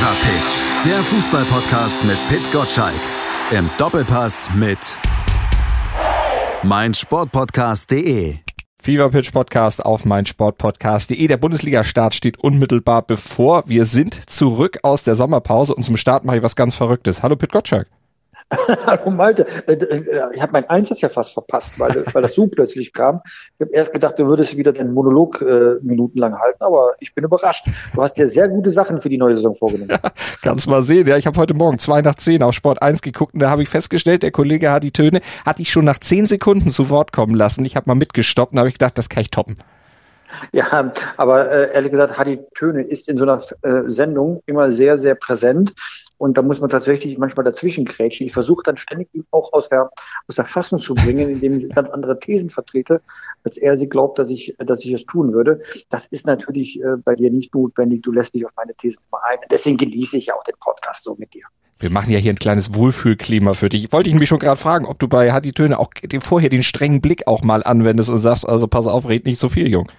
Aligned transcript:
Fever 0.00 0.16
Pitch, 0.22 0.86
der 0.86 1.02
Fußballpodcast 1.02 2.04
mit 2.04 2.16
Pit 2.28 2.50
Gottschalk. 2.50 3.02
Im 3.50 3.68
Doppelpass 3.76 4.48
mit 4.54 4.78
meinsportpodcast.de. 6.62 8.38
Fever 8.82 9.10
Pitch 9.10 9.30
Podcast 9.30 9.84
auf 9.84 10.06
meinsportpodcast.de. 10.06 11.26
Der 11.26 11.36
Bundesliga-Start 11.36 12.14
steht 12.14 12.38
unmittelbar 12.38 13.02
bevor. 13.02 13.64
Wir 13.66 13.84
sind 13.84 14.30
zurück 14.30 14.78
aus 14.84 15.02
der 15.02 15.16
Sommerpause 15.16 15.74
und 15.74 15.82
zum 15.82 15.98
Start 15.98 16.24
mache 16.24 16.38
ich 16.38 16.42
was 16.42 16.56
ganz 16.56 16.74
Verrücktes. 16.74 17.22
Hallo 17.22 17.36
Pit 17.36 17.52
Gottschalk. 17.52 17.86
Hallo 18.86 19.10
Malte, 19.10 19.46
äh, 19.68 19.74
äh, 19.74 20.34
ich 20.34 20.42
habe 20.42 20.52
meinen 20.52 20.68
Einsatz 20.68 21.00
ja 21.00 21.08
fast 21.08 21.32
verpasst, 21.32 21.78
weil, 21.78 22.04
weil 22.12 22.22
das 22.22 22.34
so 22.34 22.48
plötzlich 22.48 22.92
kam. 22.92 23.20
Ich 23.58 23.66
habe 23.66 23.72
erst 23.72 23.92
gedacht, 23.92 24.18
du 24.18 24.26
würdest 24.26 24.56
wieder 24.56 24.72
deinen 24.72 24.92
Monolog 24.92 25.40
äh, 25.40 25.76
minutenlang 25.82 26.36
halten, 26.36 26.62
aber 26.62 26.94
ich 26.98 27.14
bin 27.14 27.24
überrascht. 27.24 27.64
Du 27.94 28.02
hast 28.02 28.14
dir 28.14 28.28
sehr 28.28 28.48
gute 28.48 28.70
Sachen 28.70 29.00
für 29.00 29.08
die 29.08 29.18
neue 29.18 29.36
Saison 29.36 29.54
vorgenommen. 29.54 29.90
Ja, 30.00 30.10
kannst 30.42 30.68
mal 30.68 30.82
sehen. 30.82 31.06
Ja, 31.06 31.16
ich 31.16 31.26
habe 31.26 31.38
heute 31.38 31.54
Morgen 31.54 31.78
zwei 31.78 32.00
nach 32.00 32.14
zehn 32.14 32.42
auf 32.42 32.54
Sport 32.54 32.80
1 32.82 33.02
geguckt 33.02 33.34
und 33.34 33.40
da 33.40 33.50
habe 33.50 33.62
ich 33.62 33.68
festgestellt, 33.68 34.22
der 34.22 34.30
Kollege 34.30 34.70
hat 34.70 34.82
die 34.82 34.92
Töne, 34.92 35.20
hat 35.44 35.60
ich 35.60 35.70
schon 35.70 35.84
nach 35.84 35.98
zehn 35.98 36.26
Sekunden 36.26 36.70
zu 36.70 36.90
Wort 36.90 37.12
kommen 37.12 37.34
lassen. 37.34 37.64
Ich 37.64 37.76
habe 37.76 37.88
mal 37.88 37.94
mitgestoppt 37.94 38.52
und 38.52 38.58
habe 38.58 38.68
ich 38.68 38.74
gedacht, 38.74 38.96
das 38.96 39.08
kann 39.08 39.22
ich 39.22 39.30
toppen. 39.30 39.56
Ja, 40.52 40.92
aber 41.16 41.50
äh, 41.50 41.74
ehrlich 41.74 41.90
gesagt, 41.90 42.16
Hadi 42.16 42.38
Töne 42.54 42.82
ist 42.82 43.08
in 43.08 43.18
so 43.18 43.24
einer 43.24 43.42
äh, 43.62 43.88
Sendung 43.90 44.42
immer 44.46 44.72
sehr, 44.72 44.98
sehr 44.98 45.14
präsent. 45.14 45.74
Und 46.20 46.36
da 46.36 46.42
muss 46.42 46.60
man 46.60 46.68
tatsächlich 46.68 47.16
manchmal 47.16 47.44
dazwischen 47.44 47.86
krätschen. 47.86 48.26
Ich 48.26 48.34
versuche 48.34 48.62
dann 48.62 48.76
ständig 48.76 49.08
ihn 49.14 49.24
auch 49.30 49.54
aus 49.54 49.70
der, 49.70 49.90
aus 50.28 50.36
der 50.36 50.44
Fassung 50.44 50.78
zu 50.78 50.94
bringen, 50.94 51.30
indem 51.30 51.58
ich 51.58 51.70
ganz 51.70 51.88
andere 51.88 52.18
Thesen 52.18 52.50
vertrete, 52.50 53.00
als 53.42 53.56
er 53.56 53.78
sie 53.78 53.88
glaubt, 53.88 54.18
dass 54.18 54.28
ich, 54.28 54.54
dass 54.58 54.84
ich 54.84 54.92
es 54.92 55.06
tun 55.06 55.32
würde. 55.32 55.62
Das 55.88 56.04
ist 56.08 56.26
natürlich 56.26 56.78
äh, 56.78 56.98
bei 57.02 57.14
dir 57.14 57.30
nicht 57.30 57.54
notwendig. 57.54 58.02
Du 58.02 58.12
lässt 58.12 58.34
dich 58.34 58.44
auf 58.44 58.50
meine 58.54 58.74
Thesen 58.74 59.00
immer 59.10 59.22
ein. 59.30 59.38
Deswegen 59.50 59.78
genieße 59.78 60.18
ich 60.18 60.26
ja 60.26 60.34
auch 60.34 60.44
den 60.44 60.56
Podcast 60.60 61.04
so 61.04 61.14
mit 61.18 61.32
dir. 61.32 61.44
Wir 61.78 61.88
machen 61.88 62.12
ja 62.12 62.18
hier 62.18 62.34
ein 62.34 62.38
kleines 62.38 62.74
Wohlfühlklima 62.74 63.54
für 63.54 63.70
dich. 63.70 63.90
Wollte 63.90 64.10
ich 64.10 64.14
mich 64.14 64.28
schon 64.28 64.40
gerade 64.40 64.60
fragen, 64.60 64.84
ob 64.84 64.98
du 64.98 65.08
bei 65.08 65.32
Hadi 65.32 65.52
Töne 65.52 65.78
auch 65.78 65.88
vorher 66.20 66.50
den 66.50 66.62
strengen 66.62 67.00
Blick 67.00 67.26
auch 67.28 67.42
mal 67.42 67.62
anwendest 67.62 68.10
und 68.10 68.18
sagst, 68.18 68.46
also 68.46 68.68
pass 68.68 68.86
auf, 68.86 69.08
red 69.08 69.24
nicht 69.24 69.40
so 69.40 69.48
viel, 69.48 69.68
Jung. 69.68 69.90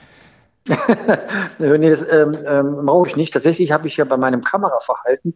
nee, 1.58 1.90
das 1.90 2.06
ähm, 2.08 2.38
ähm, 2.46 2.86
brauche 2.86 3.10
ich 3.10 3.16
nicht. 3.16 3.34
Tatsächlich 3.34 3.72
habe 3.72 3.88
ich 3.88 3.98
ja 3.98 4.06
bei 4.06 4.18
meinem 4.18 4.44
Kameraverhalten 4.44 5.36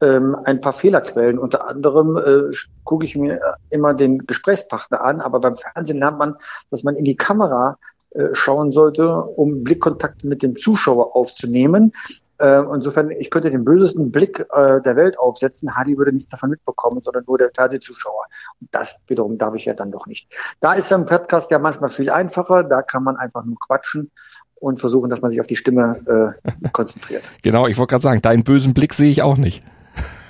ähm, 0.00 0.36
ein 0.44 0.60
paar 0.60 0.72
Fehlerquellen. 0.72 1.38
Unter 1.38 1.66
anderem 1.66 2.16
äh, 2.16 2.54
gucke 2.84 3.04
ich 3.04 3.16
mir 3.16 3.40
immer 3.70 3.94
den 3.94 4.26
Gesprächspartner 4.26 5.02
an, 5.02 5.20
aber 5.20 5.40
beim 5.40 5.56
Fernsehen 5.56 5.98
lernt 5.98 6.18
man, 6.18 6.36
dass 6.70 6.82
man 6.82 6.96
in 6.96 7.04
die 7.04 7.16
Kamera 7.16 7.78
äh, 8.10 8.34
schauen 8.34 8.72
sollte, 8.72 9.08
um 9.14 9.62
Blickkontakt 9.62 10.24
mit 10.24 10.42
dem 10.42 10.56
Zuschauer 10.56 11.14
aufzunehmen. 11.14 11.92
Äh, 12.38 12.62
insofern, 12.74 13.10
ich 13.10 13.30
könnte 13.30 13.50
den 13.50 13.64
bösesten 13.64 14.10
Blick 14.10 14.40
äh, 14.52 14.80
der 14.80 14.96
Welt 14.96 15.18
aufsetzen. 15.18 15.76
Hardy 15.76 15.96
würde 15.98 16.12
nichts 16.12 16.30
davon 16.30 16.50
mitbekommen, 16.50 17.02
sondern 17.04 17.24
nur 17.26 17.38
der 17.38 17.50
Fernsehzuschauer. 17.54 18.24
Und 18.60 18.68
das 18.72 18.98
wiederum 19.06 19.36
darf 19.36 19.54
ich 19.54 19.66
ja 19.66 19.74
dann 19.74 19.92
doch 19.92 20.06
nicht. 20.06 20.26
Da 20.60 20.72
ist 20.72 20.90
ein 20.92 21.04
Podcast 21.04 21.50
ja 21.50 21.58
manchmal 21.58 21.90
viel 21.90 22.10
einfacher. 22.10 22.64
Da 22.64 22.82
kann 22.82 23.04
man 23.04 23.16
einfach 23.16 23.44
nur 23.44 23.58
quatschen 23.60 24.10
und 24.54 24.80
versuchen, 24.80 25.10
dass 25.10 25.20
man 25.20 25.30
sich 25.30 25.40
auf 25.40 25.46
die 25.46 25.56
Stimme 25.56 26.34
äh, 26.44 26.68
konzentriert. 26.72 27.22
Genau, 27.42 27.66
ich 27.66 27.78
wollte 27.78 27.92
gerade 27.92 28.02
sagen, 28.02 28.22
deinen 28.22 28.42
bösen 28.42 28.74
Blick 28.74 28.94
sehe 28.94 29.10
ich 29.10 29.22
auch 29.22 29.36
nicht. 29.36 29.62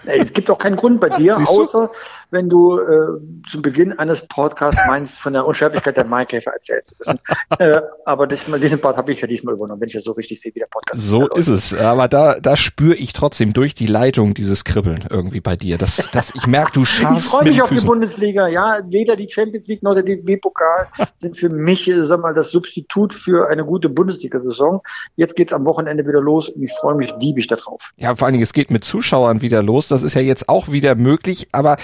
Es 0.04 0.32
gibt 0.32 0.50
auch 0.50 0.58
keinen 0.58 0.76
Grund 0.76 1.00
bei 1.00 1.08
dir, 1.10 1.36
außer 1.36 1.90
wenn 2.30 2.48
du 2.48 2.78
äh, 2.78 3.20
zu 3.48 3.60
Beginn 3.62 3.98
eines 3.98 4.26
Podcasts 4.26 4.80
meinst, 4.86 5.18
von 5.18 5.32
der 5.32 5.46
Unsterblichkeit 5.46 5.96
der 5.96 6.04
Maikäfer 6.04 6.52
erzählt 6.52 6.86
zu 6.86 6.94
müssen. 6.98 7.18
äh, 7.58 7.80
aber 8.04 8.26
diesmal, 8.26 8.60
diesen 8.60 8.80
Part 8.80 8.96
habe 8.96 9.12
ich 9.12 9.20
ja 9.20 9.26
diesmal 9.26 9.54
übernommen, 9.54 9.80
wenn 9.80 9.88
ich 9.88 9.94
ja 9.94 10.00
so 10.00 10.12
richtig 10.12 10.40
sehe, 10.40 10.54
wie 10.54 10.60
der 10.60 10.66
Podcast 10.66 11.02
So 11.02 11.28
ist 11.28 11.48
es. 11.48 11.74
Aber 11.74 12.08
da, 12.08 12.38
da 12.40 12.56
spüre 12.56 12.94
ich 12.94 13.12
trotzdem 13.12 13.52
durch 13.52 13.74
die 13.74 13.86
Leitung 13.86 14.34
dieses 14.34 14.64
Kribbeln 14.64 15.04
irgendwie 15.10 15.40
bei 15.40 15.56
dir. 15.56 15.78
Das, 15.78 16.10
das, 16.12 16.34
ich 16.34 16.46
merke, 16.46 16.72
du 16.72 16.84
schaffst 16.84 17.18
Ich 17.18 17.24
freue 17.26 17.44
mich 17.44 17.62
auf 17.62 17.70
die 17.70 17.84
Bundesliga. 17.84 18.48
Ja, 18.48 18.80
weder 18.88 19.16
die 19.16 19.28
Champions 19.28 19.66
League 19.66 19.82
noch 19.82 19.94
der 19.94 20.02
DFB-Pokal 20.02 20.86
sind 21.18 21.36
für 21.36 21.48
mich, 21.48 21.88
äh, 21.88 22.04
sag 22.04 22.20
mal, 22.20 22.34
das 22.34 22.50
Substitut 22.50 23.14
für 23.14 23.48
eine 23.48 23.64
gute 23.64 23.88
Bundesliga-Saison. 23.88 24.82
Jetzt 25.16 25.36
geht's 25.36 25.52
am 25.52 25.64
Wochenende 25.64 26.06
wieder 26.06 26.20
los 26.20 26.48
und 26.48 26.62
ich 26.62 26.72
freue 26.80 26.94
mich 26.94 27.12
diebig 27.20 27.46
darauf. 27.46 27.90
Ja, 27.96 28.14
vor 28.14 28.26
allen 28.26 28.34
Dingen, 28.34 28.42
es 28.42 28.52
geht 28.52 28.70
mit 28.70 28.84
Zuschauern 28.84 29.42
wieder 29.42 29.62
los. 29.62 29.88
Das 29.88 30.02
ist 30.02 30.14
ja 30.14 30.20
jetzt 30.20 30.48
auch 30.48 30.70
wieder 30.70 30.94
möglich, 30.94 31.48
aber 31.52 31.76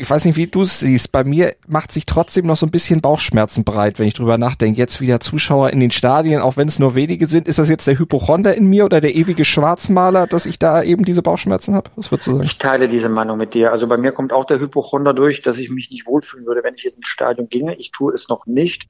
ich 0.00 0.08
weiß 0.08 0.24
nicht, 0.24 0.36
wie 0.36 0.46
du 0.46 0.62
es 0.62 0.80
siehst. 0.80 1.12
Bei 1.12 1.24
mir 1.24 1.54
macht 1.68 1.92
sich 1.92 2.06
trotzdem 2.06 2.46
noch 2.46 2.56
so 2.56 2.64
ein 2.64 2.70
bisschen 2.70 3.02
Bauchschmerzen 3.02 3.64
bereit, 3.64 3.98
wenn 3.98 4.06
ich 4.06 4.14
drüber 4.14 4.38
nachdenke. 4.38 4.78
Jetzt 4.78 5.02
wieder 5.02 5.20
Zuschauer 5.20 5.70
in 5.70 5.80
den 5.80 5.90
Stadien, 5.90 6.40
auch 6.40 6.56
wenn 6.56 6.68
es 6.68 6.78
nur 6.78 6.94
wenige 6.94 7.26
sind. 7.26 7.46
Ist 7.46 7.58
das 7.58 7.68
jetzt 7.68 7.86
der 7.86 7.98
Hypochonder 7.98 8.54
in 8.54 8.66
mir 8.66 8.86
oder 8.86 9.02
der 9.02 9.14
ewige 9.14 9.44
Schwarzmaler, 9.44 10.26
dass 10.26 10.46
ich 10.46 10.58
da 10.58 10.82
eben 10.82 11.04
diese 11.04 11.20
Bauchschmerzen 11.20 11.74
habe? 11.74 11.90
Was 11.96 12.10
würdest 12.10 12.28
du 12.28 12.32
sagen? 12.32 12.44
Ich 12.44 12.56
teile 12.56 12.88
diese 12.88 13.10
Meinung 13.10 13.36
mit 13.36 13.52
dir. 13.52 13.72
Also 13.72 13.86
bei 13.86 13.98
mir 13.98 14.12
kommt 14.12 14.32
auch 14.32 14.46
der 14.46 14.58
Hypochonder 14.58 15.12
durch, 15.12 15.42
dass 15.42 15.58
ich 15.58 15.68
mich 15.68 15.90
nicht 15.90 16.06
wohlfühlen 16.06 16.46
würde, 16.46 16.64
wenn 16.64 16.74
ich 16.74 16.84
jetzt 16.84 16.96
ins 16.96 17.08
Stadion 17.08 17.50
ginge. 17.50 17.74
Ich 17.74 17.92
tue 17.92 18.14
es 18.14 18.30
noch 18.30 18.46
nicht. 18.46 18.86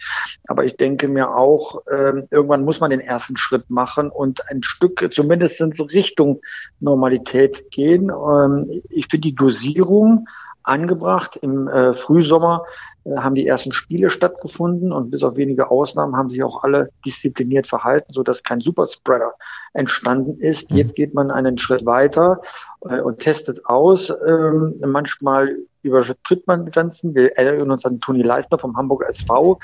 Aber 0.46 0.64
ich 0.64 0.76
denke 0.76 1.08
mir 1.08 1.34
auch, 1.34 1.82
ähm, 1.92 2.28
irgendwann 2.30 2.64
muss 2.64 2.78
man 2.78 2.90
den 2.90 3.00
ersten 3.00 3.36
Schritt 3.36 3.68
machen 3.68 4.10
und 4.10 4.48
ein 4.48 4.62
Stück 4.62 5.08
zumindest 5.12 5.60
Richtung 5.92 6.40
Normalität 6.78 7.72
gehen. 7.72 8.10
Ähm, 8.10 8.82
ich 8.88 9.08
finde 9.08 9.28
die 9.28 9.34
Dosierung 9.34 10.28
angebracht. 10.70 11.36
Im 11.36 11.68
äh, 11.68 11.92
Frühsommer 11.92 12.64
äh, 13.04 13.16
haben 13.16 13.34
die 13.34 13.46
ersten 13.46 13.72
Spiele 13.72 14.08
stattgefunden 14.08 14.92
und 14.92 15.10
bis 15.10 15.22
auf 15.22 15.36
wenige 15.36 15.70
Ausnahmen 15.70 16.16
haben 16.16 16.30
sich 16.30 16.42
auch 16.42 16.62
alle 16.62 16.90
diszipliniert 17.04 17.66
verhalten, 17.66 18.12
so 18.12 18.22
dass 18.22 18.42
kein 18.42 18.60
Superspreader 18.60 19.34
entstanden 19.74 20.40
ist. 20.40 20.70
Mhm. 20.70 20.76
Jetzt 20.78 20.94
geht 20.94 21.12
man 21.12 21.30
einen 21.30 21.58
Schritt 21.58 21.84
weiter 21.84 22.40
äh, 22.88 23.00
und 23.00 23.18
testet 23.18 23.66
aus. 23.66 24.12
Ähm, 24.26 24.76
manchmal 24.86 25.56
übertritt 25.82 26.46
man 26.46 26.66
Grenzen. 26.66 27.14
Wir 27.14 27.36
erinnern 27.36 27.70
uns 27.70 27.84
an 27.84 28.00
Toni 28.00 28.22
Leisner 28.22 28.58
vom 28.58 28.76
Hamburger 28.76 29.08
SV, 29.08 29.58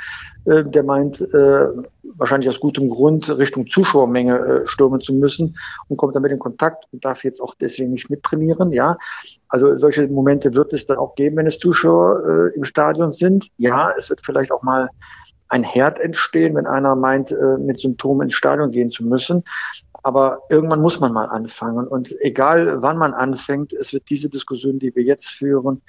äh, 0.47 0.65
der 0.65 0.82
meint, 0.82 1.21
äh, 1.21 1.69
wahrscheinlich 2.16 2.49
aus 2.49 2.60
gutem 2.60 2.88
Grund 2.91 3.28
Richtung 3.37 3.66
Zuschauermenge 3.66 4.38
äh, 4.38 4.66
stürmen 4.66 5.00
zu 5.00 5.12
müssen 5.12 5.56
und 5.88 5.97
kommt 5.97 6.15
damit 6.15 6.32
in 6.32 6.38
Kontakt 6.38 6.84
und 6.93 7.05
darf 7.05 7.25
jetzt 7.25 7.41
auch 7.41 7.55
deswegen 7.55 7.91
nicht 7.91 8.10
mittrainieren. 8.10 8.72
Ja, 8.72 8.97
also 9.49 9.76
solche 9.76 10.06
Momente 10.09 10.55
wird 10.55 10.72
es 10.72 10.87
dann 10.87 10.99
auch 10.99 11.15
geben, 11.15 11.37
wenn 11.37 11.47
es 11.47 11.59
Zuschauer 11.59 12.22
äh, 12.26 12.56
im 12.56 12.65
Stadion 12.65 13.12
sind. 13.12 13.49
Ja, 13.59 13.93
es 13.97 14.10
wird 14.10 14.21
vielleicht 14.25 14.53
auch 14.53 14.62
mal 14.62 14.88
ein 15.49 15.62
Herd 15.62 16.00
entstehen, 16.00 16.55
wenn 16.56 16.66
einer 16.66 16.97
meint, 16.97 17.31
äh, 17.31 17.59
mit 17.59 17.78
Symptomen 17.78 18.22
ins 18.22 18.34
Stadion 18.34 18.71
gehen 18.71 18.91
zu 18.91 19.05
müssen. 19.05 19.44
Aber 20.06 20.43
irgendwann 20.50 20.81
muss 20.81 21.00
man 21.00 21.12
mal 21.12 21.25
anfangen. 21.25 21.89
Und 21.89 22.15
egal 22.21 22.81
wann 22.81 22.97
man 22.97 23.12
anfängt, 23.12 23.72
es 23.72 23.93
wird 23.93 24.09
diese 24.09 24.28
Diskussion, 24.31 24.78
die 24.78 24.94
wir 24.94 25.03
jetzt 25.03 25.27
führen, 25.27 25.83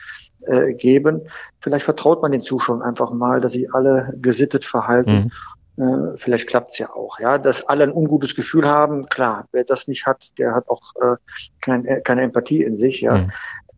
äh, 0.48 0.74
geben. 0.74 1.22
Vielleicht 1.60 1.86
vertraut 1.86 2.24
man 2.24 2.32
den 2.32 2.42
Zuschauern 2.42 2.82
einfach 2.82 3.12
mal, 3.12 3.42
dass 3.42 3.52
sie 3.52 3.70
alle 3.72 4.12
gesittet 4.20 4.66
verhalten. 4.66 5.32
Mhm. 5.78 5.84
Äh, 5.84 6.18
vielleicht 6.18 6.48
klappt's 6.48 6.80
ja 6.80 6.90
auch. 6.96 7.20
Ja, 7.20 7.38
dass 7.38 7.62
alle 7.68 7.84
ein 7.84 7.94
ungutes 7.94 8.34
Gefühl 8.34 8.68
haben, 8.68 9.06
klar. 9.06 9.46
Wer 9.52 9.66
das 9.66 9.88
nicht 9.88 10.08
hat, 10.08 10.36
der 10.40 10.56
hat 10.56 10.68
auch 10.68 10.82
äh, 11.00 11.18
kein, 11.62 11.86
äh, 11.86 12.02
keine 12.02 12.24
Empathie 12.24 12.64
in 12.64 12.76
sich. 12.76 13.02
Ja, 13.02 13.20
mhm. 13.20 13.32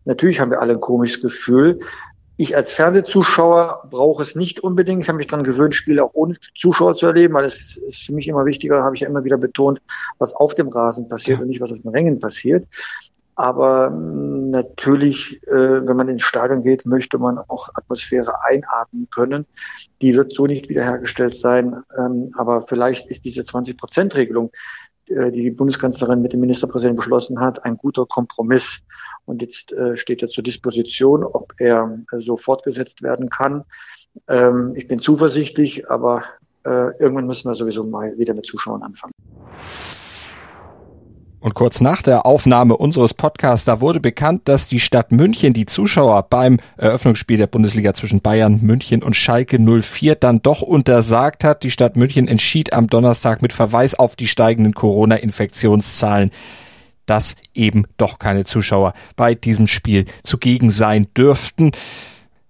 natürlich 0.06 0.40
haben 0.40 0.52
wir 0.52 0.62
alle 0.62 0.76
ein 0.76 0.80
komisches 0.80 1.22
Gefühl. 1.22 1.82
Ich 2.42 2.56
als 2.56 2.72
Fernsehzuschauer 2.72 3.90
brauche 3.90 4.22
es 4.22 4.34
nicht 4.34 4.62
unbedingt. 4.62 5.04
Ich 5.04 5.10
habe 5.10 5.18
mich 5.18 5.28
daran 5.28 5.44
gewöhnt, 5.44 5.76
Spiele 5.76 6.06
auch 6.06 6.14
ohne 6.14 6.38
Zuschauer 6.56 6.96
zu 6.96 7.08
erleben, 7.08 7.34
weil 7.34 7.44
es 7.44 7.76
ist 7.76 8.06
für 8.06 8.14
mich 8.14 8.30
immer 8.30 8.46
wichtiger, 8.46 8.82
habe 8.82 8.96
ich 8.96 9.02
ja 9.02 9.10
immer 9.10 9.26
wieder 9.26 9.38
betont, 9.38 9.82
was 10.20 10.34
auf 10.34 10.56
dem 10.56 10.70
Rasen 10.70 11.10
passiert 11.10 11.40
ja. 11.40 11.42
und 11.42 11.50
nicht, 11.50 11.60
was 11.60 11.74
auf 11.74 11.82
den 11.82 11.92
Rängen 11.92 12.22
passiert. 12.22 12.66
Aber 13.36 13.90
mm, 13.90 14.52
natürlich, 14.52 15.44
äh, 15.48 15.86
wenn 15.86 15.98
man 15.98 16.08
ins 16.08 16.24
Stadion 16.24 16.64
geht, 16.64 16.86
möchte 16.86 17.18
man 17.18 17.40
auch 17.40 17.68
Atmosphäre 17.74 18.34
einatmen 18.46 19.10
können. 19.14 19.46
Die 20.02 20.16
wird 20.16 20.32
so 20.34 20.48
nicht 20.48 20.70
wiederhergestellt 20.70 21.36
sein. 21.36 21.84
Ähm, 21.98 22.32
aber 22.38 22.62
vielleicht 22.70 23.10
ist 23.10 23.26
diese 23.26 23.42
20-Prozent-Regelung, 23.42 24.52
äh, 25.08 25.30
die 25.32 25.44
die 25.44 25.52
Bundeskanzlerin 25.52 26.22
mit 26.22 26.32
dem 26.32 26.40
Ministerpräsidenten 26.40 26.98
beschlossen 26.98 27.42
hat, 27.42 27.66
ein 27.66 27.76
guter 27.76 28.06
Kompromiss. 28.06 28.80
Und 29.30 29.44
jetzt 29.44 29.72
äh, 29.74 29.96
steht 29.96 30.24
er 30.24 30.28
zur 30.28 30.44
Disposition, 30.44 31.24
ob 31.24 31.54
er 31.60 32.00
äh, 32.12 32.20
so 32.20 32.36
fortgesetzt 32.36 33.04
werden 33.04 33.30
kann. 33.30 33.64
Ähm, 34.28 34.74
ich 34.76 34.88
bin 34.88 34.98
zuversichtlich, 34.98 35.88
aber 35.90 36.24
äh, 36.66 36.98
irgendwann 36.98 37.28
müssen 37.28 37.48
wir 37.48 37.54
sowieso 37.54 37.84
mal 37.84 38.18
wieder 38.18 38.34
mit 38.34 38.48
Zuschauern 38.48 38.82
anfangen. 38.82 39.14
Und 41.42 41.54
kurz 41.54 41.80
nach 41.80 42.02
der 42.02 42.26
Aufnahme 42.26 42.76
unseres 42.76 43.14
Podcasts, 43.14 43.66
da 43.66 43.80
wurde 43.80 44.00
bekannt, 44.00 44.42
dass 44.46 44.68
die 44.68 44.80
Stadt 44.80 45.12
München 45.12 45.54
die 45.54 45.68
Zuschauer 45.68 46.24
beim 46.24 46.58
Eröffnungsspiel 46.76 47.38
der 47.38 47.48
Bundesliga 47.48 47.94
zwischen 47.94 48.22
Bayern, 48.22 48.60
München 48.62 49.04
und 49.04 49.16
Schalke 49.16 49.58
04 49.60 50.16
dann 50.16 50.42
doch 50.42 50.62
untersagt 50.62 51.44
hat. 51.44 51.64
Die 51.64 51.72
Stadt 51.72 51.96
München 51.96 52.28
entschied 52.28 52.74
am 52.74 52.88
Donnerstag 52.88 53.44
mit 53.44 53.54
Verweis 53.54 53.94
auf 53.94 54.16
die 54.16 54.28
steigenden 54.28 54.74
Corona-Infektionszahlen 54.74 56.32
dass 57.10 57.36
eben 57.54 57.86
doch 57.98 58.20
keine 58.20 58.46
Zuschauer 58.46 58.94
bei 59.16 59.34
diesem 59.34 59.68
Spiel 59.68 60.06
zugegen 60.24 60.72
sein 60.72 61.08
dürften. 61.18 61.72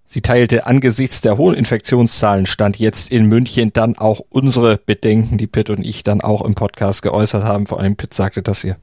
Sie 0.04 0.20
teilte 0.20 0.66
angesichts 0.66 1.20
der 1.20 1.38
hohen 1.38 1.54
Infektionszahlen 1.54 2.44
stand 2.44 2.78
jetzt 2.78 3.10
in 3.12 3.26
München 3.26 3.72
dann 3.72 3.96
auch 3.96 4.20
unsere 4.28 4.76
Bedenken, 4.76 5.38
die 5.38 5.46
Pitt 5.46 5.70
und 5.70 5.86
ich 5.86 6.02
dann 6.02 6.20
auch 6.20 6.44
im 6.44 6.54
Podcast 6.54 7.02
geäußert 7.02 7.44
haben. 7.44 7.66
Vor 7.66 7.78
allem 7.78 7.96
Pitt 7.96 8.12
sagte 8.12 8.42
das 8.42 8.62
hier. 8.62 8.76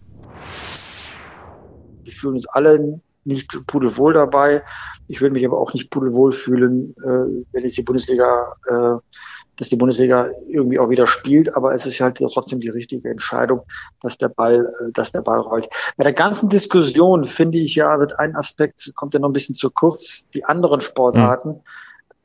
fühlen 2.10 2.36
uns 2.36 2.48
alle 2.48 3.02
nicht 3.26 3.60
pudelwohl 3.68 4.14
dabei. 4.14 4.64
Ich 5.10 5.22
würde 5.22 5.34
mich 5.34 5.46
aber 5.46 5.60
auch 5.60 5.74
nicht 5.74 5.90
pudelwohl 5.90 6.32
fühlen, 6.32 6.96
äh, 7.04 7.44
wenn 7.52 7.66
ich 7.66 7.76
die 7.76 7.84
Bundesliga, 7.84 8.56
äh, 8.68 8.98
dass 9.58 9.70
die 9.70 9.76
Bundesliga 9.76 10.30
irgendwie 10.48 10.80
auch 10.80 10.90
wieder 10.90 11.08
spielt. 11.08 11.56
Aber 11.56 11.74
es 11.74 11.86
ist 11.86 12.00
halt 12.00 12.18
trotzdem 12.18 12.60
die 12.60 12.70
richtige 12.70 13.10
Entscheidung, 13.10 13.62
dass 14.02 14.18
der 14.18 14.30
Ball, 14.30 14.74
äh, 14.80 14.92
dass 14.94 15.12
der 15.12 15.22
Ball 15.22 15.40
rollt. 15.40 15.68
Bei 15.98 16.04
der 16.04 16.14
ganzen 16.14 16.50
Diskussion 16.50 17.26
finde 17.26 17.58
ich 17.58 17.76
ja, 17.76 18.00
wird 18.00 18.18
ein 18.20 18.36
Aspekt 18.36 18.92
kommt 18.96 19.14
ja 19.14 19.20
noch 19.20 19.30
ein 19.30 19.34
bisschen 19.34 19.56
zu 19.56 19.70
kurz. 19.70 20.28
Die 20.34 20.46
anderen 20.46 20.82
Sportarten, 20.82 21.62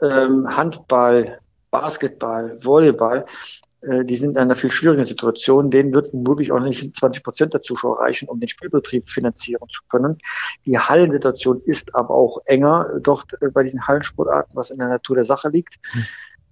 mhm. 0.00 0.08
ähm, 0.08 0.56
Handball, 0.56 1.38
Basketball, 1.70 2.58
Volleyball, 2.62 3.25
äh, 3.82 4.05
die 4.05 4.17
sind 4.17 4.31
in 4.32 4.38
einer 4.38 4.56
viel 4.56 4.70
schwierigen 4.70 5.05
Situation. 5.05 5.70
Denen 5.70 5.93
wird 5.93 6.11
wirklich 6.12 6.52
auch 6.52 6.61
nicht 6.61 6.96
20 6.96 7.23
Prozent 7.23 7.55
der 7.55 7.62
Zuschauer 7.62 8.00
reichen, 8.00 8.28
um 8.28 8.40
den 8.40 8.49
Spielbetrieb 8.49 9.08
finanzieren 9.08 9.69
zu 9.69 9.82
können. 9.90 10.19
Die 10.67 10.78
Hallensituation 10.78 11.61
ist 11.64 11.94
aber 11.94 12.11
auch 12.11 12.38
enger 12.46 12.88
dort 13.00 13.32
äh, 13.40 13.49
bei 13.49 13.62
diesen 13.62 13.87
Hallensportarten, 13.87 14.55
was 14.55 14.70
in 14.70 14.78
der 14.78 14.88
Natur 14.88 15.17
der 15.17 15.25
Sache 15.25 15.49
liegt. 15.49 15.76